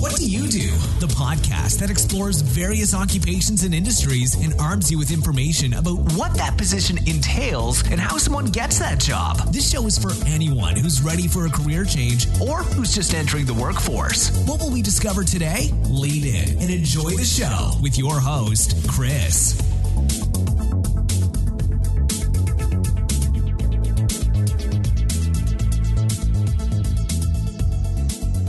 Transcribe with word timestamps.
What 0.00 0.16
Do 0.16 0.26
You 0.26 0.48
Do? 0.48 0.70
The 0.98 1.12
podcast 1.14 1.78
that 1.80 1.90
explores 1.90 2.40
various 2.40 2.94
occupations 2.94 3.64
and 3.64 3.74
industries 3.74 4.34
and 4.42 4.58
arms 4.58 4.90
you 4.90 4.96
with 4.96 5.10
information 5.10 5.74
about 5.74 5.98
what 6.14 6.32
that 6.38 6.56
position 6.56 6.96
entails 7.06 7.82
and 7.90 8.00
how 8.00 8.16
someone 8.16 8.46
gets 8.46 8.78
that 8.78 8.98
job. 8.98 9.52
This 9.52 9.70
show 9.70 9.86
is 9.86 9.98
for 9.98 10.12
anyone 10.26 10.74
who's 10.74 11.02
ready 11.02 11.28
for 11.28 11.44
a 11.44 11.50
career 11.50 11.84
change 11.84 12.28
or 12.40 12.62
who's 12.62 12.94
just 12.94 13.12
entering 13.12 13.44
the 13.44 13.52
workforce. 13.52 14.30
What 14.46 14.58
will 14.62 14.70
we 14.70 14.80
discover 14.80 15.22
today? 15.22 15.70
Lean 15.84 16.24
in 16.24 16.58
and 16.62 16.70
enjoy 16.70 17.10
the 17.10 17.24
show 17.24 17.72
with 17.82 17.98
your 17.98 18.18
host, 18.18 18.88
Chris. 18.88 19.60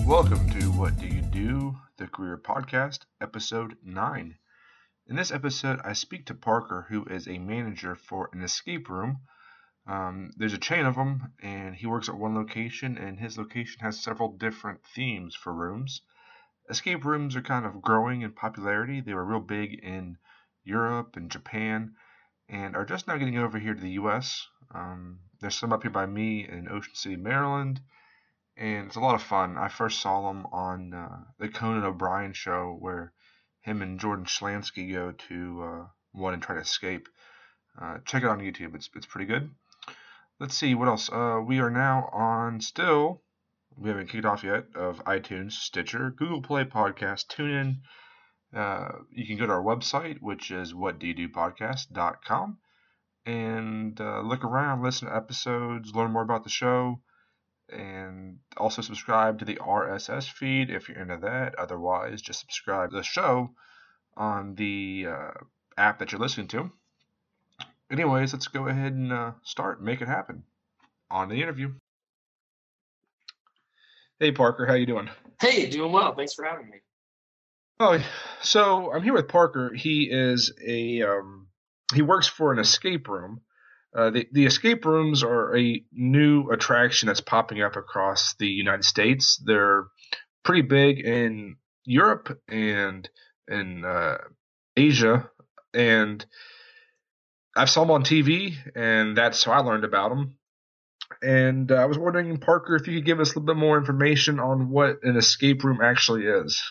Welcome 0.07 0.50
Career 2.11 2.37
Podcast, 2.37 3.05
Episode 3.21 3.77
9. 3.83 4.37
In 5.07 5.15
this 5.15 5.31
episode, 5.31 5.79
I 5.85 5.93
speak 5.93 6.25
to 6.25 6.33
Parker, 6.33 6.87
who 6.89 7.05
is 7.05 7.25
a 7.25 7.37
manager 7.37 7.95
for 7.95 8.29
an 8.33 8.41
escape 8.41 8.89
room. 8.89 9.21
Um, 9.87 10.31
there's 10.35 10.53
a 10.53 10.57
chain 10.57 10.85
of 10.85 10.95
them, 10.95 11.33
and 11.41 11.73
he 11.73 11.87
works 11.87 12.09
at 12.09 12.15
one 12.15 12.35
location, 12.35 12.97
and 12.97 13.17
his 13.17 13.37
location 13.37 13.79
has 13.81 14.03
several 14.03 14.35
different 14.37 14.85
themes 14.85 15.35
for 15.35 15.53
rooms. 15.53 16.01
Escape 16.69 17.05
rooms 17.05 17.35
are 17.37 17.41
kind 17.41 17.65
of 17.65 17.81
growing 17.81 18.23
in 18.23 18.33
popularity. 18.33 18.99
They 18.99 19.13
were 19.13 19.25
real 19.25 19.39
big 19.39 19.73
in 19.75 20.17
Europe 20.65 21.15
and 21.15 21.31
Japan, 21.31 21.95
and 22.49 22.75
are 22.75 22.85
just 22.85 23.07
now 23.07 23.15
getting 23.15 23.37
over 23.37 23.57
here 23.57 23.73
to 23.73 23.81
the 23.81 23.91
US. 23.91 24.47
Um, 24.75 25.21
there's 25.39 25.57
some 25.57 25.71
up 25.71 25.83
here 25.83 25.91
by 25.91 26.07
me 26.07 26.45
in 26.47 26.67
Ocean 26.67 26.93
City, 26.93 27.15
Maryland 27.15 27.81
and 28.57 28.87
it's 28.87 28.95
a 28.95 29.01
lot 29.01 29.15
of 29.15 29.23
fun. 29.23 29.57
I 29.57 29.69
first 29.69 30.01
saw 30.01 30.27
them 30.27 30.45
on 30.51 30.93
uh, 30.93 31.23
the 31.39 31.47
Conan 31.47 31.85
O'Brien 31.85 32.33
show, 32.33 32.75
where 32.79 33.13
him 33.61 33.81
and 33.81 33.99
Jordan 33.99 34.25
Schlansky 34.25 34.91
go 34.91 35.13
to 35.13 35.63
uh, 35.63 35.87
one 36.11 36.33
and 36.33 36.43
try 36.43 36.55
to 36.55 36.61
escape. 36.61 37.07
Uh, 37.81 37.99
check 38.05 38.23
it 38.23 38.29
on 38.29 38.39
YouTube; 38.39 38.75
it's 38.75 38.89
it's 38.95 39.05
pretty 39.05 39.25
good. 39.25 39.49
Let's 40.39 40.57
see 40.57 40.75
what 40.75 40.87
else. 40.87 41.09
Uh, 41.09 41.39
we 41.45 41.59
are 41.59 41.69
now 41.69 42.09
on 42.11 42.59
still. 42.61 43.21
We 43.77 43.89
haven't 43.89 44.09
kicked 44.09 44.25
off 44.25 44.43
yet 44.43 44.65
of 44.75 45.03
iTunes, 45.05 45.53
Stitcher, 45.53 46.11
Google 46.11 46.41
Play 46.41 46.65
Podcast, 46.65 47.27
TuneIn. 47.27 47.77
Uh, 48.53 49.03
you 49.11 49.25
can 49.25 49.37
go 49.37 49.45
to 49.45 49.53
our 49.53 49.63
website, 49.63 50.17
which 50.19 50.51
is 50.51 50.73
whatdoyoudopodcast.com, 50.73 52.57
and 53.25 54.01
uh, 54.01 54.19
look 54.21 54.43
around, 54.43 54.83
listen 54.83 55.07
to 55.07 55.15
episodes, 55.15 55.95
learn 55.95 56.11
more 56.11 56.23
about 56.23 56.43
the 56.43 56.49
show 56.49 57.01
and 57.71 58.39
also 58.57 58.81
subscribe 58.81 59.39
to 59.39 59.45
the 59.45 59.55
RSS 59.55 60.29
feed 60.31 60.69
if 60.69 60.89
you're 60.89 60.99
into 60.99 61.17
that. 61.17 61.55
Otherwise, 61.55 62.21
just 62.21 62.39
subscribe 62.39 62.91
to 62.91 62.97
the 62.97 63.03
show 63.03 63.51
on 64.15 64.55
the 64.55 65.07
uh, 65.09 65.31
app 65.77 65.99
that 65.99 66.11
you're 66.11 66.21
listening 66.21 66.47
to. 66.49 66.71
Anyways, 67.91 68.33
let's 68.33 68.47
go 68.47 68.67
ahead 68.67 68.93
and 68.93 69.11
uh, 69.11 69.31
start. 69.43 69.83
Make 69.83 70.01
it 70.01 70.07
happen. 70.07 70.43
On 71.09 71.27
the 71.27 71.41
interview. 71.41 71.73
Hey 74.19 74.31
Parker, 74.31 74.65
how 74.65 74.75
you 74.75 74.85
doing? 74.85 75.09
Hey, 75.41 75.67
doing 75.69 75.91
well. 75.91 76.13
Thanks 76.15 76.33
for 76.33 76.45
having 76.45 76.69
me. 76.69 76.77
Oh, 77.79 77.99
so 78.41 78.93
I'm 78.93 79.01
here 79.01 79.13
with 79.13 79.27
Parker. 79.27 79.73
He 79.73 80.03
is 80.03 80.53
a 80.63 81.01
um, 81.01 81.47
he 81.95 82.03
works 82.03 82.27
for 82.27 82.53
an 82.53 82.59
escape 82.59 83.07
room 83.07 83.41
uh, 83.95 84.09
the, 84.09 84.27
the 84.31 84.45
escape 84.45 84.85
rooms 84.85 85.23
are 85.23 85.55
a 85.57 85.83
new 85.91 86.49
attraction 86.49 87.07
that's 87.07 87.21
popping 87.21 87.61
up 87.61 87.75
across 87.75 88.35
the 88.35 88.47
United 88.47 88.85
States. 88.85 89.41
They're 89.45 89.85
pretty 90.43 90.61
big 90.61 90.99
in 90.99 91.57
Europe 91.83 92.39
and 92.47 93.09
in 93.49 93.83
uh, 93.83 94.17
Asia, 94.77 95.29
and 95.73 96.25
I 97.55 97.65
saw 97.65 97.81
them 97.81 97.91
on 97.91 98.03
TV, 98.03 98.55
and 98.75 99.17
that's 99.17 99.43
how 99.43 99.51
I 99.51 99.59
learned 99.59 99.83
about 99.83 100.09
them. 100.09 100.35
And 101.21 101.69
uh, 101.69 101.75
I 101.75 101.85
was 101.85 101.97
wondering, 101.97 102.37
Parker, 102.37 102.75
if 102.77 102.87
you 102.87 102.97
could 102.97 103.05
give 103.05 103.19
us 103.19 103.31
a 103.31 103.39
little 103.39 103.53
bit 103.53 103.59
more 103.59 103.77
information 103.77 104.39
on 104.39 104.69
what 104.69 104.99
an 105.03 105.17
escape 105.17 105.63
room 105.65 105.79
actually 105.81 106.25
is. 106.25 106.61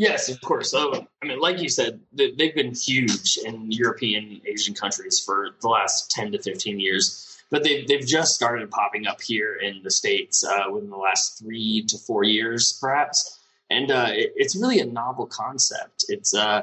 Yes, 0.00 0.30
of 0.30 0.40
course. 0.40 0.70
So, 0.70 1.06
I 1.22 1.26
mean, 1.26 1.40
like 1.40 1.60
you 1.60 1.68
said, 1.68 2.00
they've 2.14 2.54
been 2.54 2.72
huge 2.72 3.36
in 3.44 3.70
European, 3.70 4.40
Asian 4.46 4.72
countries 4.72 5.20
for 5.20 5.50
the 5.60 5.68
last 5.68 6.10
10 6.12 6.32
to 6.32 6.38
15 6.38 6.80
years. 6.80 7.38
But 7.50 7.64
they've, 7.64 7.86
they've 7.86 8.06
just 8.06 8.34
started 8.34 8.70
popping 8.70 9.06
up 9.06 9.20
here 9.20 9.56
in 9.56 9.82
the 9.82 9.90
States 9.90 10.42
uh, 10.42 10.70
within 10.72 10.88
the 10.88 10.96
last 10.96 11.38
three 11.38 11.84
to 11.88 11.98
four 11.98 12.24
years, 12.24 12.78
perhaps. 12.80 13.40
And 13.68 13.90
uh, 13.90 14.06
it, 14.12 14.32
it's 14.36 14.56
really 14.56 14.80
a 14.80 14.86
novel 14.86 15.26
concept. 15.26 16.06
It's 16.08 16.32
uh, 16.32 16.62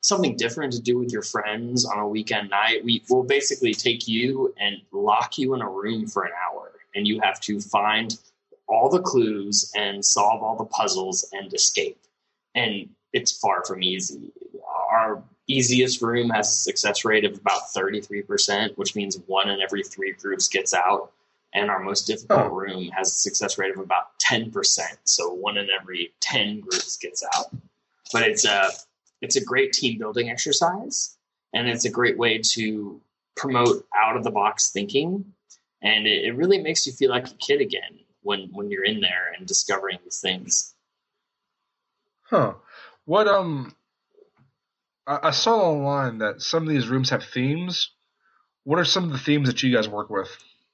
something 0.00 0.36
different 0.36 0.72
to 0.72 0.82
do 0.82 0.98
with 0.98 1.12
your 1.12 1.22
friends 1.22 1.84
on 1.84 2.00
a 2.00 2.08
weekend 2.08 2.50
night. 2.50 2.84
We 2.84 3.04
will 3.08 3.22
basically 3.22 3.74
take 3.74 4.08
you 4.08 4.52
and 4.58 4.78
lock 4.90 5.38
you 5.38 5.54
in 5.54 5.62
a 5.62 5.70
room 5.70 6.08
for 6.08 6.24
an 6.24 6.32
hour, 6.50 6.72
and 6.96 7.06
you 7.06 7.20
have 7.20 7.38
to 7.42 7.60
find 7.60 8.18
all 8.66 8.88
the 8.88 9.02
clues 9.02 9.70
and 9.76 10.04
solve 10.04 10.42
all 10.42 10.56
the 10.56 10.64
puzzles 10.64 11.28
and 11.32 11.54
escape 11.54 11.96
and 12.54 12.88
it's 13.12 13.38
far 13.38 13.64
from 13.64 13.82
easy. 13.82 14.32
Our 14.90 15.22
easiest 15.48 16.02
room 16.02 16.30
has 16.30 16.48
a 16.48 16.56
success 16.56 17.04
rate 17.04 17.24
of 17.24 17.38
about 17.38 17.62
33%, 17.76 18.76
which 18.76 18.94
means 18.94 19.18
one 19.26 19.48
in 19.48 19.60
every 19.60 19.82
three 19.82 20.12
groups 20.12 20.48
gets 20.48 20.72
out. 20.72 21.12
And 21.54 21.70
our 21.70 21.80
most 21.80 22.06
difficult 22.06 22.46
oh. 22.46 22.54
room 22.54 22.88
has 22.88 23.08
a 23.08 23.14
success 23.14 23.58
rate 23.58 23.72
of 23.72 23.78
about 23.78 24.18
10%. 24.26 24.52
So 25.04 25.32
one 25.32 25.58
in 25.58 25.68
every 25.68 26.12
10 26.20 26.60
groups 26.60 26.96
gets 26.96 27.22
out. 27.34 27.46
But 28.12 28.22
it's 28.22 28.46
a, 28.46 28.70
it's 29.20 29.36
a 29.36 29.44
great 29.44 29.72
team 29.72 29.98
building 29.98 30.30
exercise. 30.30 31.16
And 31.52 31.68
it's 31.68 31.84
a 31.84 31.90
great 31.90 32.16
way 32.16 32.38
to 32.38 33.00
promote 33.36 33.86
out 33.94 34.16
of 34.16 34.24
the 34.24 34.30
box 34.30 34.70
thinking. 34.70 35.24
And 35.82 36.06
it, 36.06 36.24
it 36.24 36.36
really 36.36 36.62
makes 36.62 36.86
you 36.86 36.92
feel 36.92 37.10
like 37.10 37.28
a 37.28 37.34
kid 37.34 37.60
again 37.60 37.98
when, 38.22 38.48
when 38.52 38.70
you're 38.70 38.84
in 38.84 39.00
there 39.00 39.34
and 39.36 39.46
discovering 39.46 39.98
these 40.04 40.20
things. 40.20 40.74
Huh. 42.32 42.54
What 43.04 43.28
um 43.28 43.74
I, 45.06 45.18
I 45.24 45.30
saw 45.32 45.70
online 45.70 46.18
that 46.18 46.40
some 46.40 46.62
of 46.62 46.68
these 46.70 46.88
rooms 46.88 47.10
have 47.10 47.24
themes. 47.24 47.90
What 48.64 48.78
are 48.78 48.86
some 48.86 49.04
of 49.04 49.10
the 49.10 49.18
themes 49.18 49.48
that 49.48 49.62
you 49.62 49.74
guys 49.74 49.86
work 49.86 50.08
with? 50.08 50.28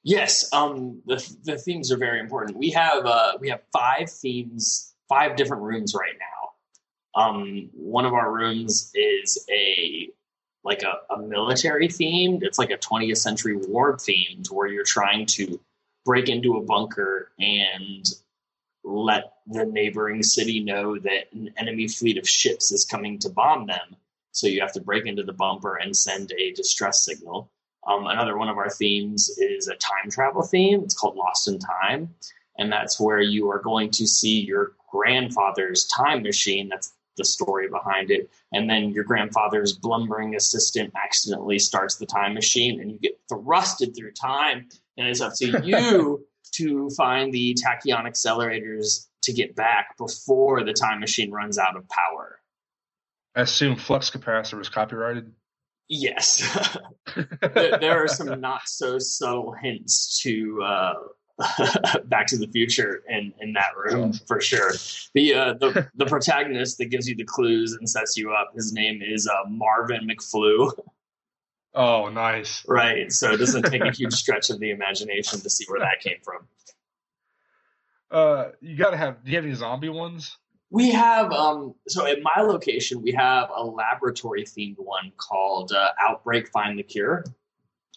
Yes, 0.05 0.53
um, 0.53 1.03
the 1.05 1.17
the 1.43 1.59
themes 1.59 1.91
are 1.91 1.97
very 1.97 2.21
important. 2.21 2.59
We 2.59 2.71
have 2.71 3.05
uh, 3.05 3.33
we 3.41 3.49
have 3.49 3.63
five 3.73 4.09
themes, 4.09 4.95
five 5.09 5.35
different 5.35 5.65
rooms 5.65 5.95
right 5.99 6.15
now. 6.21 7.21
Um, 7.21 7.71
one 7.75 8.07
of 8.07 8.13
our 8.13 8.33
rooms 8.33 8.93
is 8.95 9.45
a 9.51 10.11
like 10.63 10.83
a, 10.83 11.13
a 11.13 11.19
military 11.19 11.89
themed. 11.89 12.41
It's 12.43 12.59
like 12.59 12.71
a 12.71 12.79
20th 12.79 13.17
century 13.17 13.57
war 13.57 13.97
themed, 13.97 14.49
where 14.53 14.69
you're 14.69 14.85
trying 14.85 15.27
to 15.27 15.59
break 16.05 16.29
into 16.29 16.57
a 16.57 16.63
bunker 16.63 17.33
and 17.41 18.07
let 18.88 19.34
the 19.47 19.66
neighboring 19.66 20.22
city 20.22 20.60
know 20.60 20.99
that 20.99 21.32
an 21.32 21.53
enemy 21.56 21.88
fleet 21.88 22.16
of 22.16 22.28
ships 22.28 22.72
is 22.72 22.84
coming 22.84 23.19
to 23.19 23.28
bomb 23.28 23.66
them. 23.66 23.97
So 24.32 24.47
you 24.47 24.60
have 24.60 24.72
to 24.72 24.81
break 24.81 25.06
into 25.06 25.22
the 25.22 25.32
bumper 25.32 25.76
and 25.76 25.97
send 25.97 26.32
a 26.32 26.53
distress 26.53 27.04
signal. 27.04 27.50
Um, 27.87 28.06
another 28.06 28.37
one 28.37 28.48
of 28.48 28.56
our 28.56 28.71
themes 28.71 29.28
is 29.38 29.69
a 29.69 29.75
time 29.77 30.10
travel 30.10 30.43
theme. 30.43 30.82
It's 30.82 30.94
called 30.94 31.16
Lost 31.16 31.48
in 31.48 31.59
Time. 31.59 32.15
And 32.59 32.72
that's 32.72 32.98
where 32.98 33.21
you 33.21 33.50
are 33.50 33.60
going 33.60 33.91
to 33.93 34.06
see 34.06 34.41
your 34.41 34.72
grandfather's 34.91 35.87
time 35.87 36.22
machine. 36.22 36.69
That's 36.69 36.93
the 37.16 37.25
story 37.25 37.69
behind 37.69 38.10
it. 38.10 38.31
And 38.53 38.71
then 38.71 38.91
your 38.91 39.04
grandfather's 39.04 39.72
blumbering 39.75 40.34
assistant 40.34 40.93
accidentally 40.97 41.59
starts 41.59 41.97
the 41.97 42.06
time 42.06 42.34
machine 42.34 42.81
and 42.81 42.91
you 42.91 42.98
get 42.98 43.19
thrusted 43.31 43.94
through 43.97 44.12
time. 44.12 44.69
And 44.97 45.09
it's 45.09 45.21
up 45.21 45.34
to 45.37 45.60
you 45.65 46.27
to 46.53 46.91
find 46.91 47.32
the 47.32 47.56
tachyon 47.56 48.04
accelerators 48.04 49.06
to 49.22 49.32
get 49.32 49.54
back 49.54 49.97
before 49.98 50.64
the 50.64 50.72
time 50.72 51.00
machine 51.00 51.30
runs 51.30 51.59
out 51.59 51.77
of 51.77 51.89
power. 51.89 52.39
I 53.34 53.42
assume 53.42 53.77
flux 53.77 54.10
capacitor 54.10 54.59
was 54.59 54.68
copyrighted. 54.68 55.33
Yes, 55.89 56.42
there, 57.54 58.04
are 58.04 58.09
some 58.09 58.41
not 58.41 58.62
so 58.66 58.98
subtle 58.98 59.53
hints 59.53 60.21
to 60.22 60.62
uh, 60.62 60.95
Back 62.04 62.27
to 62.28 62.36
the 62.39 62.48
Future 62.48 63.03
in, 63.09 63.33
in 63.41 63.53
that 63.53 63.77
room 63.77 64.12
for 64.12 64.41
sure. 64.41 64.72
The, 65.15 65.34
uh, 65.34 65.54
the 65.54 65.89
the 65.94 66.06
protagonist 66.06 66.78
that 66.78 66.86
gives 66.86 67.09
you 67.09 67.15
the 67.15 67.24
clues 67.24 67.74
and 67.74 67.89
sets 67.89 68.16
you 68.16 68.33
up. 68.33 68.53
His 68.54 68.72
name 68.72 69.01
is 69.03 69.28
uh, 69.28 69.48
Marvin 69.48 70.09
McFlew. 70.09 70.72
Oh, 71.74 72.09
nice. 72.09 72.65
Right. 72.66 73.12
So 73.12 73.32
it 73.32 73.36
doesn't 73.38 73.62
take 73.65 73.82
a 73.82 73.92
huge 73.92 74.12
stretch 74.22 74.50
of 74.50 74.59
the 74.59 74.70
imagination 74.70 75.41
to 75.41 75.50
see 75.50 75.65
where 75.68 75.80
that 75.80 76.00
came 76.00 76.18
from. 76.24 76.47
Uh, 78.10 78.50
you 78.60 78.76
gotta 78.76 78.97
have. 78.97 79.22
Do 79.22 79.30
you 79.30 79.36
have 79.36 79.44
any 79.44 79.54
zombie 79.54 79.91
ones? 79.91 80.36
We 80.70 80.91
have. 80.91 81.30
Um, 81.32 81.74
so 81.88 82.06
at 82.06 82.18
my 82.22 82.42
location, 82.42 83.03
we 83.03 83.12
have 83.12 83.50
a 83.54 83.62
laboratory 83.65 84.44
themed 84.44 84.76
one 84.78 85.12
called 85.16 85.72
uh, 85.72 85.91
Outbreak 86.00 86.48
Find 86.48 86.78
the 86.78 86.82
Cure, 86.82 87.24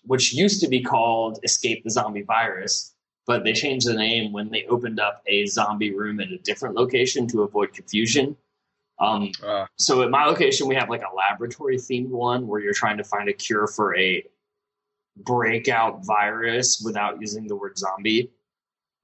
which 0.04 0.34
used 0.34 0.62
to 0.62 0.68
be 0.68 0.82
called 0.82 1.40
Escape 1.44 1.84
the 1.84 1.90
Zombie 1.92 2.24
Virus. 2.24 2.94
but 3.26 3.44
they 3.44 3.54
changed 3.54 3.88
the 3.88 3.94
name 3.94 4.34
when 4.34 4.50
they 4.50 4.66
opened 4.66 5.00
up 5.00 5.22
a 5.28 5.46
zombie 5.46 5.94
room 5.94 6.20
at 6.20 6.30
a 6.30 6.38
different 6.40 6.76
location 6.76 7.28
to 7.28 7.44
avoid 7.44 7.72
confusion. 7.74 8.36
Um, 9.02 9.32
Uh, 9.44 9.66
so 9.78 10.04
at 10.04 10.10
my 10.12 10.26
location, 10.26 10.68
we 10.68 10.76
have 10.76 10.90
like 10.90 11.02
a 11.02 11.14
laboratory 11.16 11.78
themed 11.78 12.10
one 12.10 12.48
where 12.48 12.60
you're 12.62 12.74
trying 12.74 12.98
to 12.98 13.04
find 13.04 13.28
a 13.30 13.34
cure 13.34 13.68
for 13.68 13.98
a 13.98 14.24
breakout 15.18 16.06
virus 16.06 16.82
without 16.86 17.20
using 17.20 17.48
the 17.48 17.56
word 17.56 17.78
zombie. 17.78 18.32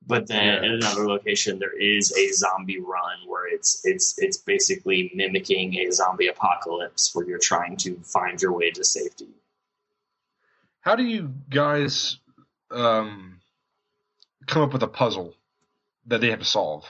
But 0.06 0.28
then 0.28 0.46
Yeah. 0.46 0.70
at 0.70 0.72
another 0.72 1.06
location, 1.08 1.60
there 1.60 1.78
is 1.78 2.16
a 2.16 2.32
zombie 2.32 2.80
run 2.80 3.28
where 3.28 3.48
it's 3.54 3.82
it's 3.86 4.18
it's 4.20 4.38
basically 4.38 5.12
mimicking 5.14 5.76
a 5.80 5.92
zombie 5.92 6.28
apocalypse 6.28 7.14
where 7.14 7.28
you're 7.28 7.40
trying 7.40 7.76
to 7.78 8.00
find 8.04 8.42
your 8.42 8.54
way 8.54 8.72
to 8.72 8.84
safety. 8.86 9.28
how 10.82 10.96
do 10.96 11.04
you 11.04 11.34
guys 11.50 12.20
um, 12.72 13.42
come 14.46 14.62
up 14.62 14.72
with 14.72 14.84
a 14.84 14.88
puzzle 14.88 15.36
that 16.06 16.22
they 16.22 16.30
have 16.30 16.40
to 16.40 16.46
solve? 16.46 16.86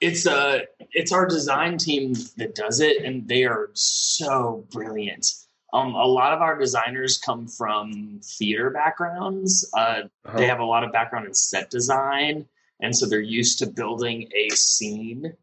It's 0.00 0.26
uh 0.26 0.60
it's 0.92 1.12
our 1.12 1.26
design 1.26 1.76
team 1.78 2.14
that 2.36 2.54
does 2.54 2.80
it 2.80 3.02
and 3.04 3.26
they 3.28 3.44
are 3.44 3.70
so 3.74 4.64
brilliant. 4.70 5.26
Um 5.72 5.94
a 5.94 6.06
lot 6.06 6.32
of 6.32 6.40
our 6.40 6.56
designers 6.58 7.18
come 7.18 7.48
from 7.48 8.20
theater 8.22 8.70
backgrounds. 8.70 9.68
Uh 9.76 10.02
Uh-huh. 10.24 10.38
they 10.38 10.46
have 10.46 10.60
a 10.60 10.64
lot 10.64 10.84
of 10.84 10.92
background 10.92 11.26
in 11.26 11.34
set 11.34 11.70
design 11.70 12.46
and 12.80 12.94
so 12.96 13.06
they're 13.06 13.20
used 13.20 13.58
to 13.58 13.66
building 13.66 14.28
a 14.34 14.48
scene. 14.50 15.34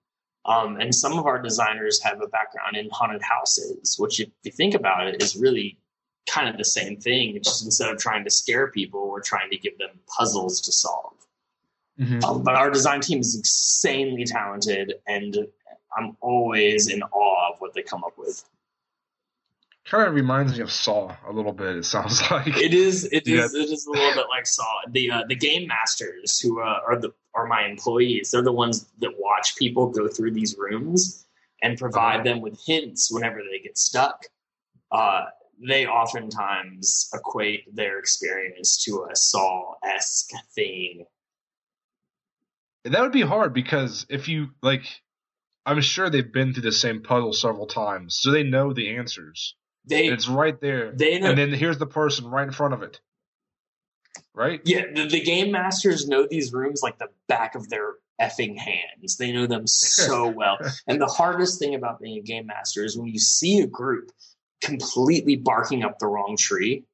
Um 0.45 0.79
and 0.79 0.93
some 0.95 1.17
of 1.19 1.25
our 1.25 1.41
designers 1.41 2.01
have 2.03 2.21
a 2.21 2.27
background 2.27 2.77
in 2.77 2.89
haunted 2.91 3.21
houses 3.21 3.95
which 3.99 4.19
if 4.19 4.29
you 4.43 4.51
think 4.51 4.73
about 4.73 5.07
it 5.07 5.21
is 5.21 5.35
really 5.35 5.77
kind 6.27 6.49
of 6.49 6.57
the 6.57 6.65
same 6.65 6.97
thing. 6.97 7.35
It's 7.35 7.47
just 7.47 7.65
instead 7.65 7.89
of 7.93 7.99
trying 7.99 8.23
to 8.23 8.31
scare 8.31 8.67
people 8.71 9.09
we're 9.09 9.21
trying 9.21 9.49
to 9.51 9.57
give 9.57 9.77
them 9.77 9.99
puzzles 10.17 10.61
to 10.61 10.71
solve 10.71 11.14
Mhm. 11.99 12.23
um, 12.23 12.43
but 12.43 12.55
our 12.55 12.69
design 12.69 13.01
team 13.01 13.19
is 13.19 13.35
insanely 13.35 14.25
talented, 14.25 14.95
and 15.07 15.47
I'm 15.97 16.17
always 16.21 16.87
in 16.89 17.01
awe 17.03 17.53
of 17.53 17.61
what 17.61 17.73
they 17.73 17.81
come 17.83 18.03
up 18.03 18.17
with. 18.17 18.43
Kind 19.85 20.07
of 20.07 20.15
reminds 20.15 20.53
me 20.57 20.61
of 20.61 20.71
Saw 20.71 21.15
a 21.27 21.31
little 21.31 21.53
bit. 21.53 21.75
It 21.75 21.85
sounds 21.85 22.19
like 22.31 22.57
It 22.57 22.73
is, 22.73 23.05
it 23.05 23.27
Yeah. 23.27 23.45
is, 23.45 23.53
it 23.53 23.69
is 23.69 23.85
a 23.85 23.91
little 23.91 24.13
bit 24.13 24.25
like 24.29 24.47
Saw. 24.47 24.81
The 24.89 25.11
uh, 25.11 25.23
the 25.27 25.35
game 25.35 25.67
masters 25.67 26.39
who 26.39 26.59
uh, 26.61 26.81
are 26.87 26.99
the 26.99 27.13
are 27.33 27.45
my 27.45 27.65
employees. 27.65 28.31
They're 28.31 28.41
the 28.41 28.51
ones 28.51 28.85
that 28.99 29.11
watch 29.19 29.55
people 29.57 29.89
go 29.89 30.07
through 30.07 30.31
these 30.31 30.57
rooms 30.57 31.25
and 31.61 31.77
provide 31.77 32.15
Uh-huh. 32.15 32.23
them 32.23 32.41
with 32.41 32.59
hints 32.65 33.11
whenever 33.11 33.41
they 33.49 33.59
get 33.59 33.77
stuck. 33.77 34.25
Uh, 34.91 35.25
they 35.65 35.85
oftentimes 35.85 37.09
equate 37.13 37.73
their 37.75 37.99
experience 37.99 38.83
to 38.85 39.07
a 39.11 39.15
Saw 39.15 39.75
esque 39.83 40.31
thing 40.53 41.05
that 42.85 43.01
would 43.01 43.11
be 43.11 43.21
hard 43.21 43.53
because 43.53 44.05
if 44.09 44.27
you 44.27 44.49
like, 44.61 44.85
I'm 45.65 45.81
sure 45.81 46.09
they've 46.09 46.31
been 46.31 46.53
through 46.53 46.63
the 46.63 46.71
same 46.71 47.01
puzzle 47.01 47.33
several 47.33 47.65
times, 47.67 48.17
so 48.21 48.31
they 48.31 48.43
know 48.43 48.73
the 48.73 48.95
answers. 48.95 49.55
They 49.87 50.05
And 50.07 50.13
it's 50.13 50.27
right 50.27 50.59
there. 50.61 50.91
they 50.91 51.19
know 51.19 51.29
and 51.29 51.37
then 51.37 51.51
here's 51.53 51.77
the 51.77 51.87
person 51.87 52.27
right 52.27 52.47
in 52.47 52.53
front 52.53 52.73
of 52.73 52.83
it. 52.83 52.99
Right? 54.33 54.61
Yeah, 54.65 54.83
the, 54.93 55.07
the 55.07 55.21
game 55.21 55.51
masters 55.51 56.07
know 56.07 56.27
these 56.29 56.53
rooms 56.53 56.81
like 56.81 56.97
the 56.97 57.09
back 57.27 57.55
of 57.55 57.69
their 57.69 57.95
effing 58.21 58.57
hands. 58.57 59.17
They 59.17 59.31
know 59.31 59.45
them 59.47 59.67
so 59.67 60.27
well. 60.35 60.57
And 60.87 61.01
the 61.01 61.07
hardest 61.07 61.59
thing 61.59 61.75
about 61.75 61.99
being 61.99 62.17
a 62.19 62.21
game 62.21 62.45
master 62.47 62.83
is 62.83 62.97
when 62.97 63.07
you 63.07 63.19
see 63.19 63.59
a 63.59 63.67
group 63.67 64.11
completely 64.61 65.35
barking 65.35 65.83
up 65.83 65.99
the 65.99 66.07
wrong 66.07 66.37
tree, 66.37 66.85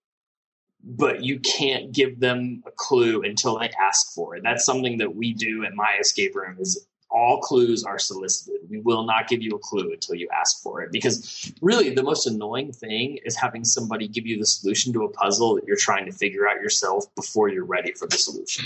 but 0.83 1.23
you 1.23 1.39
can't 1.39 1.91
give 1.91 2.19
them 2.19 2.63
a 2.65 2.71
clue 2.71 3.21
until 3.21 3.59
they 3.59 3.69
ask 3.79 4.13
for 4.13 4.35
it. 4.35 4.43
That's 4.43 4.65
something 4.65 4.97
that 4.97 5.15
we 5.15 5.33
do 5.33 5.63
at 5.63 5.73
my 5.73 5.97
escape 5.99 6.35
room 6.35 6.57
is 6.59 6.87
all 7.11 7.39
clues 7.39 7.83
are 7.83 7.99
solicited. 7.99 8.61
We 8.69 8.79
will 8.79 9.03
not 9.03 9.27
give 9.27 9.41
you 9.41 9.51
a 9.51 9.59
clue 9.59 9.91
until 9.91 10.15
you 10.15 10.29
ask 10.33 10.63
for 10.63 10.81
it 10.81 10.91
because 10.91 11.53
really 11.61 11.93
the 11.93 12.03
most 12.03 12.25
annoying 12.25 12.71
thing 12.71 13.19
is 13.25 13.35
having 13.35 13.65
somebody 13.65 14.07
give 14.07 14.25
you 14.25 14.39
the 14.39 14.45
solution 14.45 14.93
to 14.93 15.03
a 15.03 15.09
puzzle 15.09 15.55
that 15.55 15.65
you're 15.65 15.75
trying 15.75 16.05
to 16.05 16.11
figure 16.11 16.47
out 16.47 16.61
yourself 16.61 17.13
before 17.15 17.49
you're 17.49 17.65
ready 17.65 17.91
for 17.91 18.07
the 18.07 18.17
solution. 18.17 18.65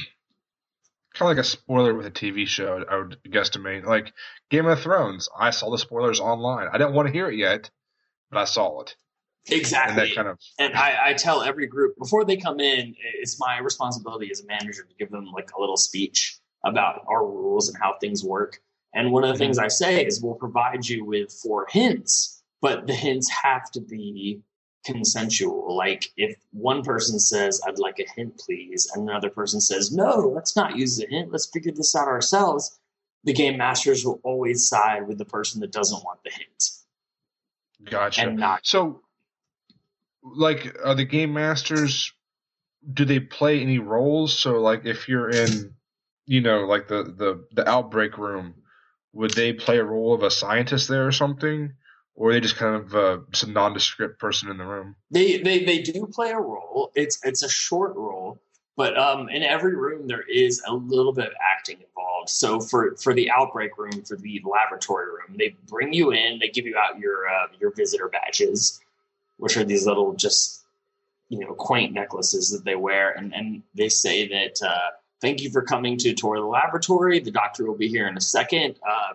Kind 1.15 1.31
of 1.31 1.38
like 1.38 1.45
a 1.45 1.47
spoiler 1.47 1.94
with 1.94 2.06
a 2.06 2.12
TV 2.12 2.45
show, 2.45 2.83
I 2.89 2.97
would 2.97 3.17
guesstimate. 3.27 3.85
Like 3.85 4.13
Game 4.50 4.67
of 4.67 4.79
Thrones, 4.79 5.29
I 5.38 5.50
saw 5.50 5.71
the 5.71 5.77
spoilers 5.77 6.19
online. 6.19 6.67
I 6.71 6.77
didn't 6.77 6.94
want 6.94 7.07
to 7.07 7.13
hear 7.13 7.29
it 7.29 7.38
yet, 7.38 7.71
but 8.29 8.39
I 8.39 8.45
saw 8.45 8.81
it. 8.81 8.95
And 9.47 9.59
Exactly. 9.59 10.07
that 10.07 10.15
kind 10.15 10.27
of 10.27 10.39
and 10.57 10.74
I, 10.74 11.09
I 11.09 11.13
tell 11.13 11.44
every 11.44 11.68
group 11.68 11.97
before 11.97 12.25
they 12.25 12.38
come 12.38 12.59
in, 12.59 12.95
it's 13.19 13.39
my 13.39 13.59
responsibility 13.59 14.30
as 14.31 14.42
a 14.42 14.45
manager 14.45 14.83
to 14.83 14.95
give 14.97 15.12
them 15.12 15.25
like 15.33 15.51
a 15.51 15.59
little 15.59 15.77
speech 15.77 16.39
about 16.63 17.06
our 17.07 17.25
rules 17.25 17.69
and 17.69 17.77
how 17.80 17.95
things 18.00 18.24
work. 18.24 18.59
And 18.94 19.12
one 19.12 19.24
of 19.24 19.30
the 19.30 19.33
mm-hmm. 19.33 19.39
things 19.39 19.59
I 19.59 19.68
say 19.68 20.06
is 20.06 20.21
we'll 20.21 20.36
provide 20.36 20.88
you 20.88 21.06
with 21.06 21.31
four 21.31 21.68
hints, 21.69 22.42
but 22.62 22.88
the 22.88 22.94
hints 22.94 23.30
have 23.44 23.69
to 23.71 23.81
be 23.81 24.42
consensual. 24.86 25.75
Like 25.75 26.12
if 26.18 26.38
one 26.51 26.83
person 26.83 27.19
says, 27.19 27.62
I'd 27.68 27.77
like 27.77 28.00
a 28.00 28.12
hint, 28.15 28.39
please, 28.39 28.89
and 28.95 29.07
another 29.07 29.30
person 29.30 29.62
says, 29.62 29.91
No, 29.91 30.31
let's 30.33 30.56
not 30.56 30.75
use 30.75 30.98
the 30.98 31.07
hint, 31.07 31.31
let's 31.31 31.50
figure 31.51 31.71
this 31.71 31.95
out 31.95 32.07
ourselves. 32.07 32.80
The 33.25 33.33
game 33.33 33.57
masters 33.57 34.06
will 34.06 34.21
always 34.24 34.68
side 34.68 35.07
with 35.07 35.18
the 35.18 35.25
person 35.25 35.62
that 35.62 35.71
doesn't 35.71 36.03
want 36.03 36.19
the 36.24 36.31
hint 36.31 36.63
gotcha. 37.83 38.21
and 38.21 38.38
not 38.38 38.65
So, 38.65 39.01
like, 40.25 40.75
are 40.83 40.95
the 40.95 41.06
game 41.06 41.33
masters? 41.33 42.12
Do 42.92 43.06
they 43.06 43.19
play 43.19 43.62
any 43.62 43.80
roles? 43.80 44.38
So, 44.38 44.60
like, 44.60 44.86
if 44.86 45.07
you're 45.07 45.30
in, 45.30 45.75
you 46.25 46.42
know, 46.42 46.66
like 46.66 46.88
the 46.88 47.04
the 47.04 47.45
the 47.54 47.68
outbreak 47.69 48.18
room, 48.18 48.56
would 49.13 49.31
they 49.31 49.54
play 49.54 49.77
a 49.77 49.83
role 49.83 50.13
of 50.13 50.24
a 50.24 50.31
scientist 50.31 50.88
there 50.88 51.07
or 51.07 51.12
something, 51.12 51.74
or 52.16 52.33
they 52.33 52.39
just 52.39 52.57
kind 52.57 52.75
of 52.75 52.95
uh, 52.95 53.19
a 53.44 53.48
nondescript 53.48 54.19
person 54.19 54.50
in 54.50 54.57
the 54.57 54.66
room? 54.66 54.95
They, 55.12 55.38
they 55.38 55.63
they 55.63 55.80
do 55.81 56.07
play 56.07 56.31
a 56.31 56.39
role. 56.39 56.92
It's 56.95 57.19
it's 57.24 57.44
a 57.44 57.50
short 57.50 57.95
role, 57.95 58.39
but 58.75 58.98
um, 58.98 59.30
in 59.30 59.44
every 59.44 59.75
room 59.75 60.07
there 60.07 60.24
is 60.30 60.62
a 60.68 60.74
little 60.74 61.13
bit 61.13 61.27
of 61.27 61.33
acting 61.42 61.77
involved. 61.77 62.30
So 62.30 62.60
for 62.60 62.95
for 62.98 63.13
the 63.13 63.31
outbreak 63.31 63.77
room, 63.77 64.04
for 64.04 64.18
the 64.18 64.42
laboratory 64.44 65.07
room, 65.07 65.38
they 65.38 65.56
bring 65.68 65.94
you 65.94 66.12
in. 66.12 66.39
They 66.39 66.50
give 66.50 66.66
you 66.66 66.77
out 66.77 67.00
your 67.00 67.27
uh, 67.27 67.48
your 67.60 67.72
visitor 67.72 68.10
badges, 68.10 68.81
which 69.38 69.58
are 69.58 69.64
these 69.64 69.86
little 69.86 70.14
just 70.14 70.66
you 71.30 71.40
know 71.40 71.54
quaint 71.54 71.94
necklaces 71.94 72.52
that 72.52 72.64
they 72.66 72.76
wear, 72.76 73.12
and 73.12 73.34
and 73.34 73.64
they 73.74 73.90
say 73.90 74.28
that 74.28 74.68
uh, 74.68 74.92
thank 75.22 75.42
you 75.42 75.50
for 75.50 75.62
coming 75.62 75.98
to 75.98 76.14
tour 76.14 76.38
the 76.38 76.46
laboratory. 76.46 77.20
The 77.20 77.32
doctor 77.32 77.66
will 77.66 77.78
be 77.78 77.88
here 77.88 78.08
in 78.08 78.18
a 78.18 78.22
second. 78.22 78.76
Uh, 78.88 79.14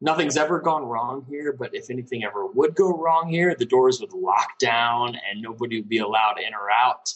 nothing's 0.00 0.36
ever 0.36 0.60
gone 0.60 0.84
wrong 0.84 1.24
here, 1.28 1.52
but 1.52 1.74
if 1.74 1.90
anything 1.90 2.24
ever 2.24 2.46
would 2.46 2.74
go 2.74 2.96
wrong 2.96 3.28
here, 3.28 3.54
the 3.54 3.64
doors 3.64 4.00
would 4.00 4.12
lock 4.12 4.58
down 4.58 5.16
and 5.28 5.40
nobody 5.40 5.80
would 5.80 5.88
be 5.88 5.98
allowed 5.98 6.38
in 6.38 6.54
or 6.54 6.70
out. 6.70 7.12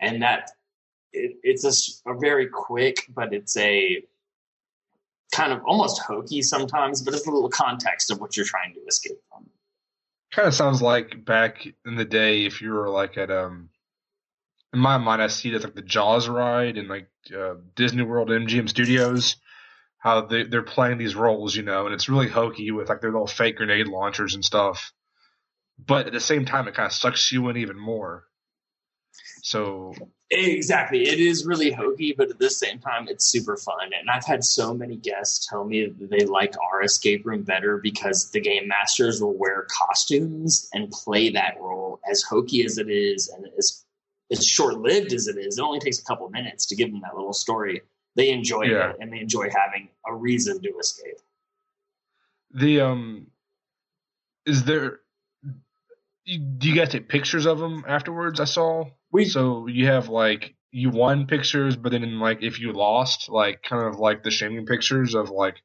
And 0.00 0.22
that 0.22 0.50
it, 1.12 1.36
it's 1.42 2.02
a 2.06 2.14
very 2.14 2.46
quick, 2.48 3.06
but 3.14 3.32
it's 3.32 3.56
a 3.56 4.02
kind 5.32 5.52
of 5.52 5.62
almost 5.64 6.00
hokey 6.00 6.42
sometimes, 6.42 7.02
but 7.02 7.14
it's 7.14 7.26
a 7.26 7.30
little 7.30 7.48
context 7.48 8.10
of 8.10 8.20
what 8.20 8.36
you're 8.36 8.46
trying 8.46 8.74
to 8.74 8.80
escape 8.80 9.18
from. 9.30 9.47
Kind 10.38 10.46
of 10.46 10.54
sounds 10.54 10.80
like 10.80 11.24
back 11.24 11.66
in 11.84 11.96
the 11.96 12.04
day, 12.04 12.46
if 12.46 12.62
you 12.62 12.70
were 12.70 12.88
like 12.88 13.18
at 13.18 13.28
um, 13.28 13.70
in 14.72 14.78
my 14.78 14.96
mind, 14.96 15.20
I 15.20 15.26
see 15.26 15.48
it 15.48 15.56
as 15.56 15.64
like 15.64 15.74
the 15.74 15.82
Jaws 15.82 16.28
ride 16.28 16.78
in 16.78 16.86
like 16.86 17.08
uh, 17.36 17.54
Disney 17.74 18.04
World 18.04 18.28
MGM 18.28 18.68
Studios. 18.68 19.34
How 19.98 20.20
they 20.26 20.44
they're 20.44 20.62
playing 20.62 20.98
these 20.98 21.16
roles, 21.16 21.56
you 21.56 21.64
know, 21.64 21.86
and 21.86 21.92
it's 21.92 22.08
really 22.08 22.28
hokey 22.28 22.70
with 22.70 22.88
like 22.88 23.00
their 23.00 23.10
little 23.10 23.26
fake 23.26 23.56
grenade 23.56 23.88
launchers 23.88 24.36
and 24.36 24.44
stuff. 24.44 24.92
But 25.76 26.06
at 26.06 26.12
the 26.12 26.20
same 26.20 26.44
time, 26.44 26.68
it 26.68 26.74
kind 26.74 26.86
of 26.86 26.92
sucks 26.92 27.32
you 27.32 27.48
in 27.48 27.56
even 27.56 27.76
more. 27.76 28.27
So 29.42 29.94
Exactly. 30.30 31.08
It 31.08 31.20
is 31.20 31.46
really 31.46 31.70
hokey, 31.70 32.14
but 32.16 32.28
at 32.28 32.38
the 32.38 32.50
same 32.50 32.80
time, 32.80 33.08
it's 33.08 33.24
super 33.24 33.56
fun. 33.56 33.92
And 33.98 34.10
I've 34.10 34.26
had 34.26 34.44
so 34.44 34.74
many 34.74 34.96
guests 34.96 35.46
tell 35.48 35.64
me 35.64 35.86
that 35.86 36.10
they 36.10 36.26
like 36.26 36.54
our 36.70 36.82
escape 36.82 37.24
room 37.24 37.44
better 37.44 37.78
because 37.78 38.30
the 38.30 38.40
game 38.40 38.68
masters 38.68 39.22
will 39.22 39.32
wear 39.36 39.66
costumes 39.70 40.68
and 40.74 40.90
play 40.90 41.30
that 41.30 41.58
role 41.58 41.98
as 42.10 42.22
hokey 42.22 42.62
as 42.64 42.76
it 42.76 42.90
is 42.90 43.28
and 43.30 43.46
as, 43.56 43.86
as 44.30 44.44
short 44.44 44.78
lived 44.80 45.14
as 45.14 45.28
it 45.28 45.38
is. 45.38 45.56
It 45.56 45.62
only 45.62 45.80
takes 45.80 45.98
a 45.98 46.04
couple 46.04 46.28
minutes 46.28 46.66
to 46.66 46.76
give 46.76 46.90
them 46.90 47.00
that 47.00 47.16
little 47.16 47.32
story. 47.32 47.80
They 48.14 48.28
enjoy 48.28 48.64
Yeah. 48.64 48.90
it 48.90 48.96
and 49.00 49.10
they 49.10 49.20
enjoy 49.20 49.48
having 49.48 49.88
a 50.06 50.14
reason 50.14 50.60
to 50.60 50.68
escape. 50.78 51.16
the 52.50 52.82
um, 52.82 53.28
is 54.44 54.64
there? 54.64 55.00
Do 56.26 56.68
you 56.68 56.74
guys 56.74 56.90
take 56.90 57.08
pictures 57.08 57.46
of 57.46 57.58
them 57.58 57.84
afterwards? 57.88 58.40
I 58.40 58.44
saw. 58.44 58.90
We 59.12 59.24
So 59.24 59.66
you 59.66 59.86
have 59.86 60.08
like 60.08 60.54
you 60.70 60.90
won 60.90 61.26
pictures, 61.26 61.76
but 61.76 61.92
then 61.92 62.18
like 62.18 62.42
if 62.42 62.60
you 62.60 62.72
lost, 62.72 63.28
like 63.28 63.62
kind 63.62 63.86
of 63.86 63.98
like 63.98 64.22
the 64.22 64.30
shaming 64.30 64.66
pictures 64.66 65.14
of 65.14 65.30
like, 65.30 65.56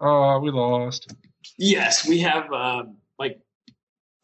oh, 0.00 0.38
we 0.40 0.50
lost. 0.50 1.14
Yes, 1.56 2.06
we 2.06 2.20
have 2.20 2.52
uh, 2.52 2.84
like 3.18 3.40